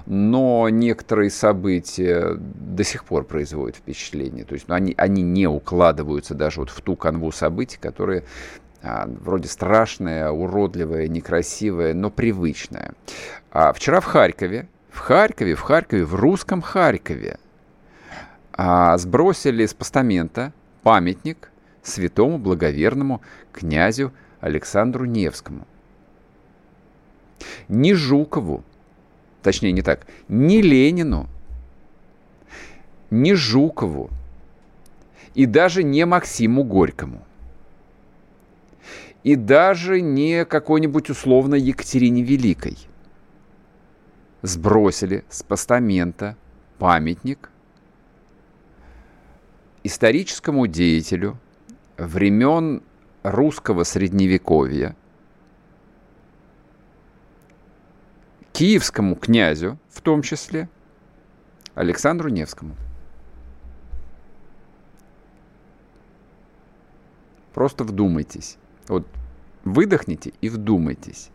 Но 0.08 0.68
некоторые 0.70 1.30
события 1.30 2.36
до 2.38 2.84
сих 2.84 3.06
пор 3.06 3.24
производят 3.26 3.76
впечатление. 3.76 4.46
То 4.46 4.54
есть 4.54 4.68
ну, 4.68 4.74
они, 4.74 4.96
они 4.98 5.22
не 5.22 5.48
укладываются 5.48 6.34
даже 6.34 6.62
вот 6.62 6.72
в 6.72 6.82
ту 6.82 6.96
канву 6.96 7.32
событий, 7.32 7.78
которые 7.80 8.24
вроде 8.82 9.48
страшное, 9.48 10.30
уродливое, 10.30 11.08
некрасивое, 11.08 11.94
но 11.94 12.10
привычное. 12.10 12.94
А 13.52 13.74
вчера 13.74 14.00
в 14.00 14.06
Харькове, 14.06 14.68
в 14.90 15.00
Харькове, 15.00 15.56
в 15.56 15.62
Харькове, 15.62 16.06
в 16.06 16.16
русском 16.16 16.62
Харькове 16.62 17.38
а, 18.54 18.98
сбросили 18.98 19.66
с 19.66 19.74
постамента 19.74 20.54
памятник 20.84 21.52
святому 21.84 22.38
благоверному 22.38 23.22
князю 23.52 24.14
Александру 24.40 25.06
Невскому. 25.06 25.68
Не 27.68 27.94
Жукову, 27.94 28.64
точнее 29.44 29.72
не 29.72 29.82
так, 29.82 30.06
не 30.28 30.62
Ленину, 30.62 31.28
не 33.10 33.34
Жукову, 33.34 34.10
И 35.36 35.46
даже 35.46 35.84
не 35.84 36.06
Максиму 36.06 36.64
Горькому. 36.64 37.22
И 39.24 39.36
даже 39.36 40.02
не 40.02 40.46
какой-нибудь 40.46 41.10
условно 41.10 41.56
Екатерине 41.56 42.24
Великой. 42.24 42.78
Сбросили 44.42 45.26
с 45.30 45.44
постамента 45.44 46.38
памятник 46.78 47.52
историческому 49.84 50.68
деятелю 50.68 51.38
времен 51.98 52.82
русского 53.24 53.84
средневековья, 53.84 54.96
киевскому 58.54 59.16
князю 59.16 59.78
в 59.90 60.02
том 60.02 60.22
числе, 60.22 60.70
Александру 61.76 62.30
Невскому. 62.30 62.76
Просто 67.54 67.84
вдумайтесь. 67.84 68.58
Вот 68.90 69.08
выдохните 69.64 70.34
и 70.42 70.50
вдумайтесь. 70.50 71.30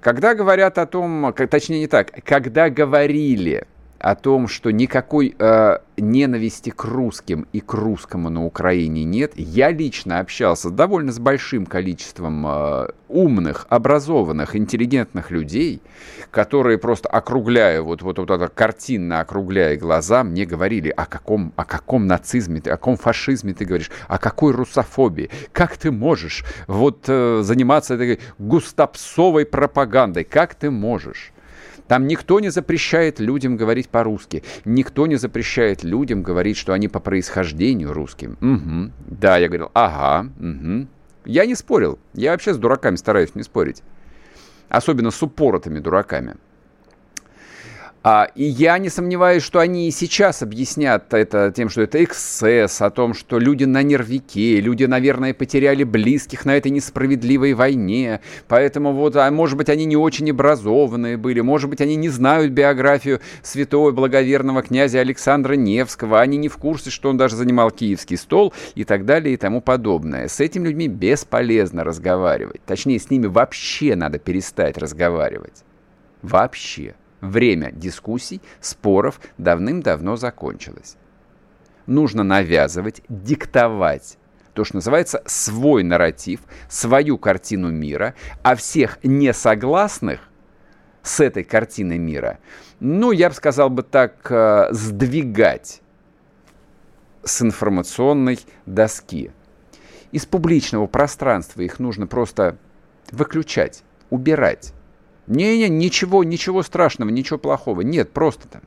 Когда 0.00 0.34
говорят 0.34 0.78
о 0.78 0.86
том, 0.86 1.34
точнее 1.34 1.80
не 1.80 1.86
так, 1.88 2.12
когда 2.24 2.70
говорили 2.70 3.66
о 3.98 4.14
том, 4.14 4.48
что 4.48 4.70
никакой 4.70 5.34
э, 5.38 5.78
ненависти 5.96 6.70
к 6.70 6.84
русским 6.84 7.46
и 7.52 7.60
к 7.60 7.74
русскому 7.74 8.30
на 8.30 8.44
Украине 8.44 9.04
нет. 9.04 9.32
Я 9.36 9.70
лично 9.70 10.20
общался 10.20 10.70
довольно 10.70 11.12
с 11.12 11.18
большим 11.18 11.66
количеством 11.66 12.46
э, 12.46 12.88
умных, 13.08 13.66
образованных, 13.68 14.56
интеллигентных 14.56 15.30
людей, 15.30 15.80
которые 16.30 16.78
просто 16.78 17.08
округляя, 17.08 17.82
вот, 17.82 18.02
вот, 18.02 18.18
вот 18.18 18.30
это 18.30 18.48
картинно 18.48 19.20
округляя 19.20 19.76
глаза, 19.76 20.24
мне 20.24 20.44
говорили, 20.44 20.88
о 20.90 21.06
каком, 21.06 21.52
о 21.56 21.64
каком 21.64 22.06
нацизме 22.06 22.60
о 22.66 22.70
каком 22.70 22.96
фашизме 22.96 23.54
ты 23.54 23.64
говоришь, 23.64 23.90
о 24.08 24.18
какой 24.18 24.52
русофобии, 24.52 25.30
как 25.52 25.76
ты 25.76 25.90
можешь 25.90 26.44
вот 26.66 27.04
э, 27.08 27.40
заниматься 27.42 27.94
этой 27.94 28.20
густопсовой 28.38 29.46
пропагандой, 29.46 30.24
как 30.24 30.54
ты 30.54 30.70
можешь? 30.70 31.32
Там 31.88 32.06
никто 32.06 32.40
не 32.40 32.50
запрещает 32.50 33.20
людям 33.20 33.56
говорить 33.56 33.88
по-русски. 33.88 34.42
Никто 34.64 35.06
не 35.06 35.16
запрещает 35.16 35.84
людям 35.84 36.22
говорить, 36.22 36.56
что 36.56 36.72
они 36.72 36.88
по 36.88 37.00
происхождению 37.00 37.92
русским. 37.92 38.36
Угу. 38.40 38.92
Да, 39.20 39.36
я 39.38 39.48
говорил, 39.48 39.70
ага, 39.72 40.28
угу. 40.38 40.88
Я 41.24 41.46
не 41.46 41.54
спорил. 41.54 41.98
Я 42.14 42.32
вообще 42.32 42.54
с 42.54 42.58
дураками 42.58 42.96
стараюсь 42.96 43.34
не 43.34 43.42
спорить. 43.42 43.82
Особенно 44.68 45.10
с 45.10 45.22
упоротыми 45.22 45.78
дураками. 45.78 46.36
А, 48.08 48.28
и 48.36 48.44
я 48.44 48.78
не 48.78 48.88
сомневаюсь, 48.88 49.42
что 49.42 49.58
они 49.58 49.88
и 49.88 49.90
сейчас 49.90 50.40
объяснят 50.40 51.12
это 51.12 51.50
тем, 51.50 51.68
что 51.68 51.82
это 51.82 52.04
эксцесс, 52.04 52.80
о 52.80 52.90
том, 52.90 53.14
что 53.14 53.40
люди 53.40 53.64
на 53.64 53.82
нервике, 53.82 54.60
люди, 54.60 54.84
наверное, 54.84 55.34
потеряли 55.34 55.82
близких 55.82 56.44
на 56.44 56.56
этой 56.56 56.70
несправедливой 56.70 57.54
войне, 57.54 58.20
поэтому 58.46 58.92
вот, 58.92 59.16
а 59.16 59.28
может 59.32 59.58
быть, 59.58 59.68
они 59.70 59.86
не 59.86 59.96
очень 59.96 60.30
образованные 60.30 61.16
были, 61.16 61.40
может 61.40 61.68
быть, 61.68 61.80
они 61.80 61.96
не 61.96 62.08
знают 62.08 62.52
биографию 62.52 63.20
святого 63.42 63.90
благоверного 63.90 64.62
князя 64.62 65.00
Александра 65.00 65.54
Невского, 65.54 66.20
они 66.20 66.36
не 66.36 66.48
в 66.48 66.58
курсе, 66.58 66.90
что 66.90 67.10
он 67.10 67.16
даже 67.16 67.34
занимал 67.34 67.72
киевский 67.72 68.18
стол 68.18 68.54
и 68.76 68.84
так 68.84 69.04
далее 69.04 69.34
и 69.34 69.36
тому 69.36 69.60
подобное. 69.60 70.28
С 70.28 70.38
этими 70.38 70.68
людьми 70.68 70.86
бесполезно 70.86 71.82
разговаривать. 71.82 72.60
Точнее, 72.66 73.00
с 73.00 73.10
ними 73.10 73.26
вообще 73.26 73.96
надо 73.96 74.20
перестать 74.20 74.78
разговаривать. 74.78 75.64
Вообще. 76.22 76.94
Время 77.20 77.72
дискуссий, 77.72 78.40
споров 78.60 79.20
давным-давно 79.38 80.16
закончилось. 80.16 80.96
Нужно 81.86 82.22
навязывать, 82.22 83.02
диктовать 83.08 84.18
то, 84.52 84.64
что 84.64 84.76
называется 84.76 85.22
свой 85.26 85.82
нарратив, 85.82 86.40
свою 86.68 87.18
картину 87.18 87.70
мира, 87.70 88.14
а 88.42 88.56
всех 88.56 88.98
несогласных 89.02 90.20
с 91.02 91.20
этой 91.20 91.44
картиной 91.44 91.98
мира, 91.98 92.38
ну, 92.80 93.12
я 93.12 93.28
бы 93.28 93.34
сказал 93.34 93.70
бы 93.70 93.82
так, 93.82 94.26
э, 94.30 94.68
сдвигать 94.72 95.80
с 97.22 97.42
информационной 97.42 98.40
доски. 98.64 99.30
Из 100.10 100.26
публичного 100.26 100.86
пространства 100.86 101.60
их 101.60 101.78
нужно 101.78 102.06
просто 102.06 102.56
выключать, 103.10 103.82
убирать. 104.10 104.72
Не-не, 105.26 105.68
ничего, 105.68 106.24
ничего 106.24 106.62
страшного, 106.62 107.10
ничего 107.10 107.38
плохого. 107.38 107.80
Нет, 107.80 108.12
просто 108.12 108.48
там. 108.48 108.62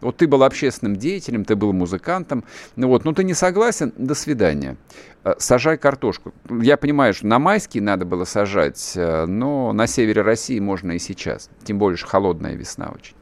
Вот 0.00 0.16
ты 0.16 0.28
был 0.28 0.44
общественным 0.44 0.96
деятелем, 0.96 1.44
ты 1.44 1.56
был 1.56 1.72
музыкантом, 1.72 2.44
ну 2.76 2.88
вот, 2.88 3.04
ну 3.04 3.12
ты 3.12 3.24
не 3.24 3.34
согласен, 3.34 3.92
до 3.96 4.14
свидания. 4.14 4.76
Э, 5.24 5.34
сажай 5.38 5.76
картошку. 5.76 6.32
Я 6.48 6.76
понимаю, 6.76 7.14
что 7.14 7.26
на 7.26 7.38
майский 7.38 7.80
надо 7.80 8.04
было 8.04 8.24
сажать, 8.24 8.92
э, 8.94 9.26
но 9.26 9.72
на 9.72 9.86
севере 9.86 10.22
России 10.22 10.60
можно 10.60 10.92
и 10.92 10.98
сейчас. 10.98 11.50
Тем 11.64 11.78
более, 11.78 11.96
что 11.96 12.06
холодная 12.06 12.54
весна 12.54 12.92
очень. 12.94 13.14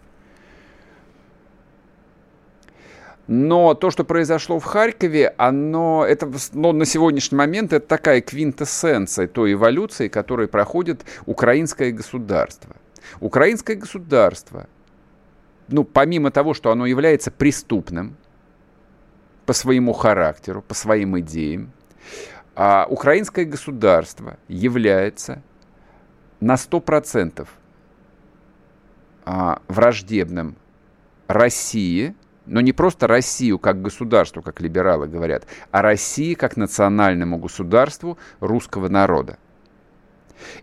Но 3.27 3.75
то, 3.75 3.91
что 3.91 4.05
произошло 4.05 4.61
в 4.61 4.65
Харькове, 4.65 5.35
оно, 5.37 6.05
это, 6.07 6.31
ну, 6.53 6.73
на 6.73 6.85
сегодняшний 6.85 7.37
момент 7.37 7.73
это 7.73 7.87
такая 7.87 8.21
квинтэссенция 8.21 9.27
той 9.27 9.55
эволюции, 9.55 10.07
которой 10.07 10.47
проходит 10.47 11.05
украинское 11.27 11.91
государство. 11.91 12.77
Украинское 13.19 13.77
государство, 13.77 14.69
ну, 15.69 15.83
помимо 15.83 16.31
того, 16.31 16.55
что 16.55 16.71
оно 16.71 16.87
является 16.87 17.33
преступным 17.33 18.17
по 19.45 19.53
своему 19.53 19.93
характеру, 19.93 20.62
по 20.62 20.75
своим 20.75 21.19
идеям, 21.19 21.73
а 22.55 22.87
украинское 22.89 23.45
государство 23.45 24.39
является 24.47 25.43
на 26.39 26.55
100% 26.55 27.47
а, 29.25 29.61
враждебным 29.67 30.55
России– 31.27 32.15
но 32.46 32.61
не 32.61 32.72
просто 32.72 33.06
Россию 33.06 33.59
как 33.59 33.82
государство, 33.82 34.40
как 34.40 34.61
либералы 34.61 35.06
говорят, 35.06 35.46
а 35.70 35.82
России 35.82 36.35
как 36.35 36.56
национальному 36.56 37.38
государству 37.38 38.18
русского 38.40 38.88
народа. 38.88 39.38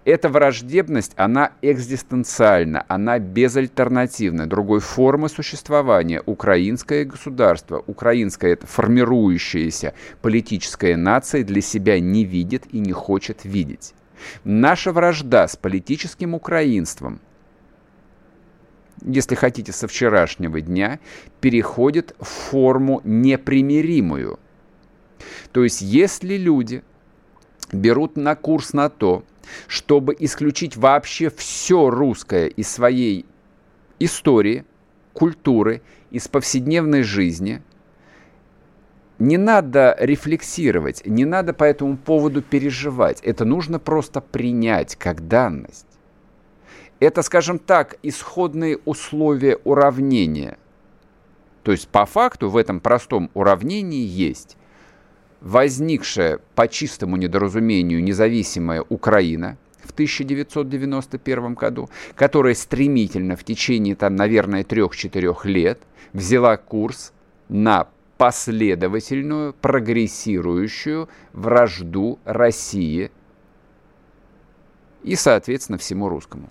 Эта 0.05 0.29
враждебность, 0.29 1.13
она 1.15 1.51
экзистенциальна, 1.61 2.85
она 2.87 3.17
безальтернативна. 3.17 4.45
Другой 4.45 4.79
формы 4.79 5.29
существования 5.29 6.21
украинское 6.25 7.05
государство, 7.05 7.83
украинская 7.87 8.57
формирующаяся 8.61 9.93
политическая 10.21 10.95
нация 10.95 11.43
для 11.43 11.61
себя 11.61 11.99
не 11.99 12.23
видит 12.23 12.65
и 12.71 12.79
не 12.79 12.91
хочет 12.91 13.45
видеть. 13.45 13.95
Наша 14.43 14.91
вражда 14.91 15.47
с 15.47 15.55
политическим 15.55 16.35
украинством– 16.35 17.19
если 19.01 19.36
хотите, 19.36 19.71
со 19.71 19.88
вчерашнего 19.88 20.62
дня, 20.62 20.99
переходит 21.41 22.15
в 22.19 22.25
форму 22.25 23.01
непримиримую. 23.03 24.39
То 25.51 25.63
есть, 25.63 25.82
если 25.82 26.36
люди 26.36 26.84
берут 27.71 28.15
на 28.17 28.36
курс 28.36 28.73
на 28.73 28.89
то, 28.89 29.23
чтобы 29.67 30.15
исключить 30.19 30.77
вообще 30.77 31.29
все 31.29 31.89
русское 31.89 32.47
из 32.47 32.69
своей 32.69 33.25
истории, 33.99 34.65
культуры, 35.13 35.82
из 36.12 36.27
повседневной 36.27 37.03
жизни, 37.03 37.62
не 39.19 39.38
надо 39.38 39.95
рефлексировать, 39.99 41.06
не 41.06 41.25
надо 41.25 41.53
по 41.53 41.63
этому 41.63 41.97
поводу 41.97 42.41
переживать. 42.41 43.21
Это 43.21 43.45
нужно 43.45 43.79
просто 43.79 44.21
принять 44.21 44.95
как 44.95 45.27
данность. 45.27 45.88
Это, 47.03 47.21
скажем 47.21 47.59
так, 47.59 47.97
исходные 48.01 48.77
условия 48.85 49.57
уравнения. 49.65 50.57
То 51.63 51.73
есть 51.73 51.89
по 51.89 52.05
факту 52.05 52.49
в 52.49 52.55
этом 52.55 52.79
простом 52.79 53.29
уравнении 53.33 54.05
есть 54.05 54.55
возникшая 55.41 56.39
по 56.55 56.69
чистому 56.69 57.17
недоразумению 57.17 58.01
независимая 58.01 58.85
Украина 58.87 59.57
в 59.83 59.91
1991 59.91 61.55
году, 61.55 61.89
которая 62.15 62.53
стремительно 62.53 63.35
в 63.35 63.43
течение, 63.43 63.95
там, 63.95 64.15
наверное, 64.15 64.63
трех-четырех 64.63 65.43
лет 65.43 65.81
взяла 66.13 66.55
курс 66.55 67.11
на 67.49 67.89
последовательную, 68.17 69.51
прогрессирующую 69.51 71.09
вражду 71.33 72.17
России 72.23 73.11
и, 75.03 75.17
соответственно, 75.17 75.77
всему 75.77 76.07
русскому. 76.07 76.49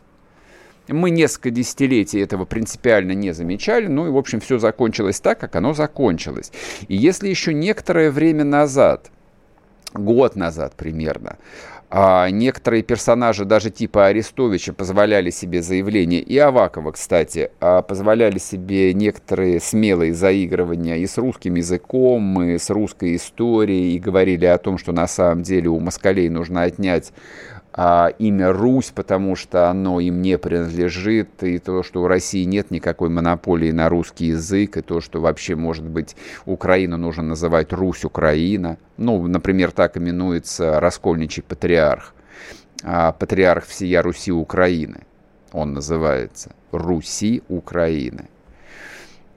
Мы 0.88 1.10
несколько 1.10 1.50
десятилетий 1.50 2.18
этого 2.20 2.44
принципиально 2.44 3.12
не 3.12 3.32
замечали, 3.32 3.86
ну 3.86 4.06
и, 4.06 4.10
в 4.10 4.16
общем, 4.16 4.40
все 4.40 4.58
закончилось 4.58 5.20
так, 5.20 5.38
как 5.38 5.56
оно 5.56 5.74
закончилось. 5.74 6.52
И 6.88 6.96
если 6.96 7.28
еще 7.28 7.54
некоторое 7.54 8.10
время 8.10 8.44
назад, 8.44 9.10
год 9.94 10.36
назад 10.36 10.74
примерно, 10.76 11.36
А 11.94 12.30
некоторые 12.30 12.82
персонажи, 12.82 13.44
даже 13.44 13.68
типа 13.68 14.06
Арестовича, 14.06 14.72
позволяли 14.72 15.28
себе 15.28 15.60
заявления, 15.60 16.20
и 16.20 16.38
Авакова, 16.38 16.92
кстати, 16.92 17.50
а 17.60 17.82
позволяли 17.82 18.38
себе 18.38 18.94
некоторые 18.94 19.60
смелые 19.60 20.14
заигрывания 20.14 20.96
и 20.96 21.06
с 21.06 21.18
русским 21.18 21.56
языком, 21.56 22.42
и 22.42 22.56
с 22.56 22.70
русской 22.70 23.14
историей, 23.16 23.94
и 23.94 23.98
говорили 23.98 24.46
о 24.46 24.56
том, 24.56 24.78
что 24.78 24.92
на 24.92 25.06
самом 25.06 25.42
деле 25.42 25.68
у 25.68 25.80
москалей 25.80 26.30
нужно 26.30 26.62
отнять 26.62 27.12
а, 27.74 28.08
имя 28.18 28.52
Русь, 28.52 28.92
потому 28.94 29.34
что 29.34 29.70
оно 29.70 29.98
им 30.00 30.20
не 30.20 30.36
принадлежит, 30.36 31.42
и 31.42 31.58
то, 31.58 31.82
что 31.82 32.02
у 32.02 32.06
России 32.06 32.44
нет 32.44 32.70
никакой 32.70 33.08
монополии 33.08 33.70
на 33.70 33.88
русский 33.88 34.26
язык, 34.26 34.76
и 34.76 34.82
то, 34.82 35.00
что 35.00 35.20
вообще, 35.20 35.56
может 35.56 35.84
быть, 35.84 36.14
Украину 36.44 36.98
нужно 36.98 37.22
называть 37.22 37.72
Русь-Украина. 37.72 38.76
Ну, 38.98 39.26
например, 39.26 39.70
так 39.70 39.96
именуется 39.96 40.80
Раскольничий 40.80 41.42
патриарх, 41.42 42.14
а, 42.84 43.12
патриарх 43.12 43.64
всея 43.64 44.02
Руси 44.02 44.32
Украины. 44.32 45.06
Он 45.52 45.72
называется 45.72 46.52
Руси 46.72 47.42
Украины. 47.48 48.28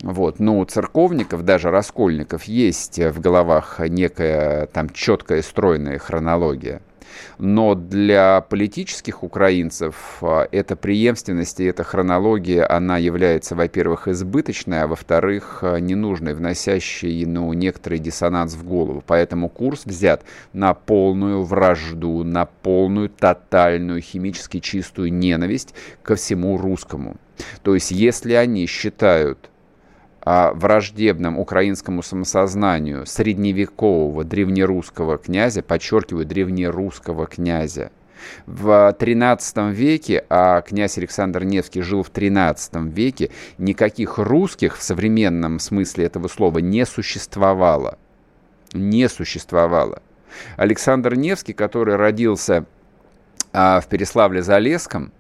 Вот. 0.01 0.39
Но 0.39 0.59
у 0.59 0.65
церковников, 0.65 1.45
даже 1.45 1.71
раскольников, 1.71 2.43
есть 2.43 2.99
в 2.99 3.21
головах 3.21 3.79
некая 3.79 4.65
там 4.67 4.89
четкая 4.89 5.41
стройная 5.41 5.99
хронология– 5.99 6.81
но 7.37 7.75
для 7.75 8.41
политических 8.41 9.23
украинцев 9.23 10.17
а, 10.21 10.47
эта 10.51 10.75
преемственность 10.75 11.59
и 11.59 11.65
эта 11.65 11.83
хронология, 11.83 12.69
она 12.69 12.97
является, 12.97 13.55
во-первых, 13.55 14.07
избыточной, 14.07 14.83
а 14.83 14.87
во-вторых, 14.87 15.59
а, 15.61 15.77
ненужной, 15.79 16.33
вносящей 16.33 17.25
ну, 17.25 17.51
некоторый 17.53 17.99
диссонанс 17.99 18.55
в 18.55 18.63
голову. 18.65 19.03
Поэтому 19.05 19.49
курс 19.49 19.85
взят 19.85 20.23
на 20.53 20.73
полную 20.73 21.43
вражду, 21.43 22.23
на 22.23 22.45
полную 22.45 23.09
тотальную 23.09 24.01
химически 24.01 24.59
чистую 24.59 25.13
ненависть 25.13 25.73
ко 26.03 26.15
всему 26.15 26.57
русскому. 26.57 27.17
То 27.63 27.73
есть, 27.73 27.91
если 27.91 28.33
они 28.33 28.65
считают 28.65 29.49
враждебном 30.25 31.37
украинскому 31.37 32.01
самосознанию 32.01 33.05
средневекового 33.05 34.23
древнерусского 34.23 35.17
князя, 35.17 35.61
подчеркиваю, 35.61 36.25
древнерусского 36.25 37.27
князя. 37.27 37.91
В 38.47 38.95
XIII 38.97 39.71
веке, 39.71 40.25
а 40.29 40.61
князь 40.61 40.97
Александр 40.97 41.43
Невский 41.43 41.81
жил 41.81 42.01
в 42.01 42.11
XIII 42.11 42.89
веке, 42.89 43.29
никаких 43.59 44.17
русских 44.17 44.77
в 44.77 44.81
современном 44.81 45.59
смысле 45.59 46.05
этого 46.05 46.27
слова 46.27 46.57
не 46.59 46.85
существовало. 46.85 47.99
Не 48.73 49.07
существовало. 49.09 50.01
Александр 50.57 51.15
Невский, 51.15 51.53
который 51.53 51.95
родился 51.95 52.65
а, 53.53 53.79
в 53.79 53.87
Переславле-Залесском, 53.87 55.11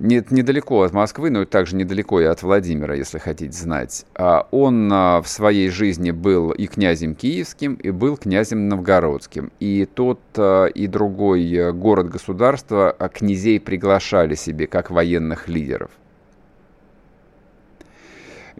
нет, 0.00 0.30
недалеко 0.30 0.82
от 0.82 0.92
Москвы, 0.92 1.30
но 1.30 1.44
также 1.44 1.76
недалеко 1.76 2.20
и 2.20 2.24
от 2.24 2.42
Владимира, 2.42 2.94
если 2.94 3.18
хотите 3.18 3.52
знать. 3.52 4.06
А 4.14 4.48
он 4.50 4.90
а, 4.92 5.20
в 5.20 5.28
своей 5.28 5.68
жизни 5.68 6.10
был 6.10 6.52
и 6.52 6.66
князем 6.66 7.14
киевским, 7.14 7.74
и 7.74 7.90
был 7.90 8.16
князем 8.16 8.68
новгородским. 8.68 9.52
И 9.60 9.84
тот 9.84 10.20
а, 10.36 10.66
и 10.66 10.86
другой 10.86 11.52
э, 11.52 11.72
город-государство 11.72 12.96
князей 13.12 13.60
приглашали 13.60 14.34
себе 14.34 14.66
как 14.66 14.90
военных 14.90 15.48
лидеров. 15.48 15.90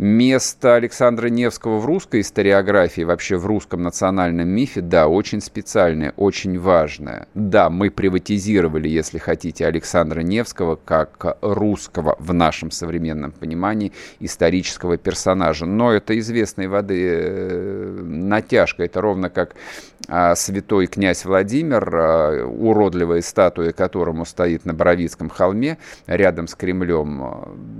Место 0.00 0.76
Александра 0.76 1.26
Невского 1.26 1.78
в 1.78 1.84
русской 1.84 2.22
историографии, 2.22 3.02
вообще 3.02 3.36
в 3.36 3.44
русском 3.44 3.82
национальном 3.82 4.48
мифе, 4.48 4.80
да, 4.80 5.08
очень 5.08 5.42
специальное, 5.42 6.14
очень 6.16 6.58
важное. 6.58 7.28
Да, 7.34 7.68
мы 7.68 7.90
приватизировали, 7.90 8.88
если 8.88 9.18
хотите, 9.18 9.66
Александра 9.66 10.20
Невского 10.22 10.76
как 10.76 11.36
русского 11.42 12.16
в 12.18 12.32
нашем 12.32 12.70
современном 12.70 13.32
понимании 13.32 13.92
исторического 14.20 14.96
персонажа. 14.96 15.66
Но 15.66 15.92
это 15.92 16.18
известной 16.18 16.68
воды 16.68 17.06
э, 17.06 18.00
натяжка. 18.02 18.84
Это 18.84 19.02
ровно 19.02 19.28
как 19.28 19.54
а, 20.08 20.34
святой 20.34 20.86
князь 20.86 21.26
Владимир, 21.26 21.90
а, 21.94 22.46
уродливая 22.46 23.20
статуя 23.20 23.72
которому 23.72 24.24
стоит 24.24 24.64
на 24.64 24.72
Боровицком 24.72 25.28
холме 25.28 25.76
рядом 26.06 26.48
с 26.48 26.54
Кремлем. 26.54 27.20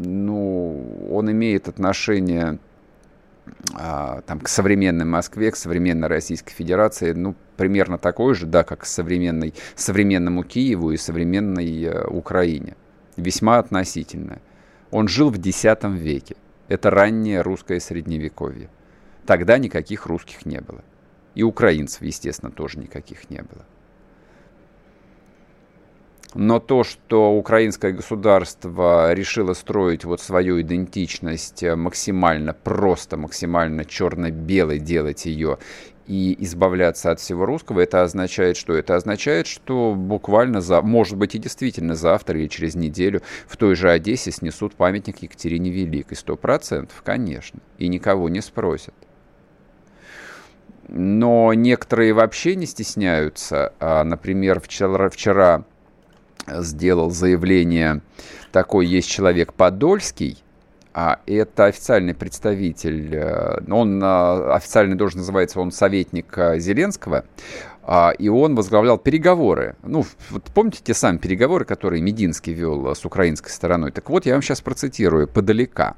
Ну, 0.05 1.09
он 1.11 1.31
имеет 1.31 1.67
отношение 1.67 2.10
отношение 2.11 2.59
а, 3.75 4.23
там, 4.23 4.41
к 4.41 4.49
современной 4.49 5.05
Москве, 5.05 5.51
к 5.51 5.57
современной 5.57 6.09
Российской 6.09 6.53
Федерации, 6.53 7.13
ну, 7.13 7.35
примерно 7.57 7.99
такое 7.99 8.35
же, 8.35 8.47
да, 8.47 8.65
как 8.65 8.81
к 8.81 8.85
современной, 8.85 9.55
современному 9.75 10.45
Киеву 10.45 10.93
и 10.93 10.97
современной 10.97 11.85
э, 11.85 12.07
Украине. 12.07 12.77
Весьма 13.17 13.59
относительное. 13.59 14.41
Он 14.91 15.09
жил 15.09 15.31
в 15.31 15.39
X 15.39 15.65
веке. 15.85 16.37
Это 16.69 16.91
раннее 16.91 17.43
русское 17.43 17.81
средневековье. 17.81 18.69
Тогда 19.27 19.59
никаких 19.59 20.07
русских 20.07 20.47
не 20.47 20.61
было. 20.61 20.83
И 21.35 21.43
украинцев, 21.43 22.03
естественно, 22.03 22.51
тоже 22.51 22.79
никаких 22.79 23.31
не 23.31 23.43
было. 23.43 23.65
Но 26.35 26.61
то, 26.61 26.85
что 26.85 27.33
украинское 27.33 27.91
государство 27.93 29.13
решило 29.13 29.53
строить 29.53 30.05
вот 30.05 30.21
свою 30.21 30.61
идентичность 30.61 31.65
максимально 31.65 32.53
просто, 32.55 33.17
максимально 33.17 33.85
черно-белой, 33.85 34.79
делать 34.79 35.27
ее 35.27 35.59
и 36.07 36.37
избавляться 36.45 37.11
от 37.11 37.19
всего 37.19 37.47
русского, 37.47 37.81
это 37.81 38.03
означает 38.03 38.57
что? 38.57 38.75
Это 38.75 38.95
означает, 38.95 39.49
что 39.49 39.95
буквально, 39.97 40.61
за, 40.61 40.83
может 40.83 41.17
быть 41.17 41.35
и 41.35 41.39
действительно 41.39 41.97
завтра 41.97 42.39
или 42.39 42.47
через 42.47 42.77
неделю 42.77 43.23
в 43.49 43.57
той 43.57 43.75
же 43.75 43.91
Одессе 43.91 44.31
снесут 44.31 44.75
памятник 44.75 45.23
Екатерине 45.23 45.71
Великой. 45.71 46.17
Сто 46.17 46.37
процентов, 46.37 47.03
конечно. 47.05 47.61
И 47.79 47.89
никого 47.89 48.29
не 48.29 48.41
спросят. 48.41 48.95
Но 50.87 51.55
некоторые 51.55 52.13
вообще 52.13 52.57
не 52.57 52.67
стесняются. 52.67 53.73
А, 53.79 54.03
например, 54.03 54.59
вчера, 54.61 55.09
вчера 55.09 55.65
сделал 56.59 57.11
заявление, 57.11 58.01
такой 58.53 58.87
есть 58.87 59.09
человек 59.09 59.53
Подольский, 59.53 60.39
а 60.93 61.21
это 61.27 61.67
официальный 61.67 62.15
представитель, 62.15 63.15
э, 63.15 63.61
он 63.71 64.03
э, 64.03 64.53
официально 64.53 64.99
должен 64.99 65.21
называется, 65.21 65.61
он 65.61 65.71
советник 65.71 66.37
э, 66.37 66.59
Зеленского, 66.59 67.25
а, 67.83 68.11
и 68.19 68.29
он 68.29 68.57
возглавлял 68.57 68.99
переговоры. 68.99 69.77
Ну, 69.83 70.05
вот 70.31 70.45
помните 70.55 70.81
те 70.83 70.95
самые 70.95 71.21
переговоры, 71.21 71.65
которые 71.65 72.03
Мединский 72.03 72.53
вел 72.53 72.95
с 72.95 73.05
украинской 73.05 73.51
стороной? 73.51 73.93
Так 73.93 74.11
вот, 74.11 74.27
я 74.27 74.33
вам 74.33 74.43
сейчас 74.43 74.61
процитирую 74.61 75.29
подалека. 75.29 75.95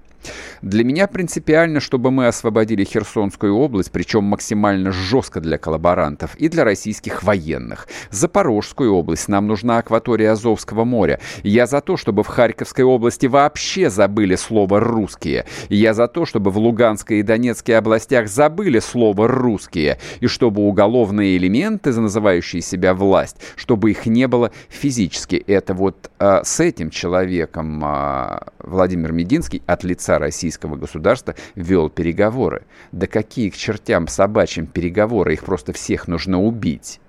Для 0.62 0.84
меня 0.84 1.06
принципиально, 1.06 1.80
чтобы 1.80 2.10
мы 2.10 2.26
освободили 2.26 2.84
Херсонскую 2.84 3.56
область, 3.56 3.90
причем 3.90 4.24
максимально 4.24 4.92
жестко 4.92 5.40
для 5.40 5.58
коллаборантов 5.58 6.34
и 6.36 6.48
для 6.48 6.64
российских 6.64 7.22
военных. 7.22 7.88
Запорожскую 8.10 8.92
область 8.94 9.28
нам 9.28 9.46
нужна 9.46 9.78
акватория 9.78 10.32
Азовского 10.32 10.84
моря. 10.84 11.20
Я 11.42 11.66
за 11.66 11.80
то, 11.80 11.96
чтобы 11.96 12.22
в 12.22 12.28
Харьковской 12.28 12.84
области 12.84 13.26
вообще 13.26 13.90
забыли 13.90 14.36
слово 14.36 14.80
«русские». 14.80 15.46
Я 15.68 15.94
за 15.94 16.08
то, 16.08 16.26
чтобы 16.26 16.50
в 16.50 16.58
Луганской 16.58 17.20
и 17.20 17.22
Донецкой 17.22 17.78
областях 17.78 18.28
забыли 18.28 18.78
слово 18.78 19.28
«русские». 19.28 19.98
И 20.20 20.26
чтобы 20.26 20.62
уголовные 20.62 21.36
элементы, 21.36 21.92
называющие 21.92 22.62
себя 22.62 22.94
власть, 22.94 23.36
чтобы 23.56 23.90
их 23.90 24.06
не 24.06 24.28
было 24.28 24.52
физически. 24.68 25.36
Это 25.46 25.74
вот 25.74 26.10
а, 26.18 26.44
с 26.44 26.60
этим 26.60 26.90
человеком 26.90 27.80
а, 27.84 28.46
Владимир 28.58 29.12
Мединский 29.12 29.62
от 29.66 29.84
лица 29.84 30.11
лица 30.12 30.18
российского 30.18 30.76
государства 30.76 31.34
вел 31.54 31.90
переговоры. 31.90 32.64
Да 32.92 33.06
какие 33.06 33.50
к 33.50 33.56
чертям 33.56 34.08
собачьим 34.08 34.66
переговоры, 34.66 35.34
их 35.34 35.44
просто 35.44 35.72
всех 35.72 36.08
нужно 36.08 36.42
убить. 36.42 37.00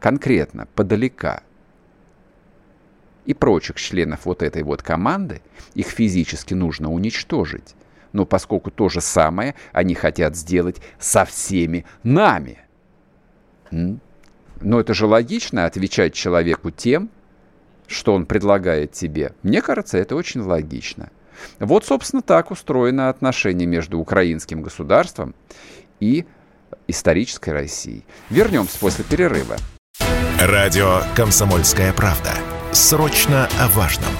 Конкретно, 0.00 0.66
подалека. 0.74 1.42
И 3.26 3.34
прочих 3.34 3.76
членов 3.76 4.26
вот 4.26 4.42
этой 4.42 4.62
вот 4.62 4.82
команды, 4.82 5.40
их 5.74 5.86
физически 5.86 6.54
нужно 6.54 6.92
уничтожить. 6.92 7.74
Но 8.12 8.26
поскольку 8.26 8.70
то 8.70 8.88
же 8.88 9.00
самое 9.00 9.54
они 9.72 9.94
хотят 9.94 10.36
сделать 10.36 10.80
со 10.98 11.24
всеми 11.24 11.84
нами. 12.02 12.58
Но 13.70 14.80
это 14.80 14.94
же 14.94 15.06
логично 15.06 15.64
отвечать 15.64 16.14
человеку 16.14 16.70
тем, 16.70 17.10
что 17.86 18.14
он 18.14 18.26
предлагает 18.26 18.92
тебе. 18.92 19.32
Мне 19.42 19.62
кажется, 19.62 19.98
это 19.98 20.16
очень 20.16 20.42
логично. 20.42 21.10
Вот, 21.58 21.84
собственно, 21.84 22.22
так 22.22 22.50
устроено 22.50 23.08
отношение 23.08 23.66
между 23.66 23.98
украинским 23.98 24.62
государством 24.62 25.34
и 26.00 26.24
исторической 26.88 27.50
Россией. 27.50 28.04
Вернемся 28.30 28.78
после 28.78 29.04
перерыва. 29.04 29.56
Радио 30.40 31.00
«Комсомольская 31.14 31.92
правда». 31.92 32.30
Срочно 32.72 33.48
о 33.60 33.68
важном. 33.68 34.10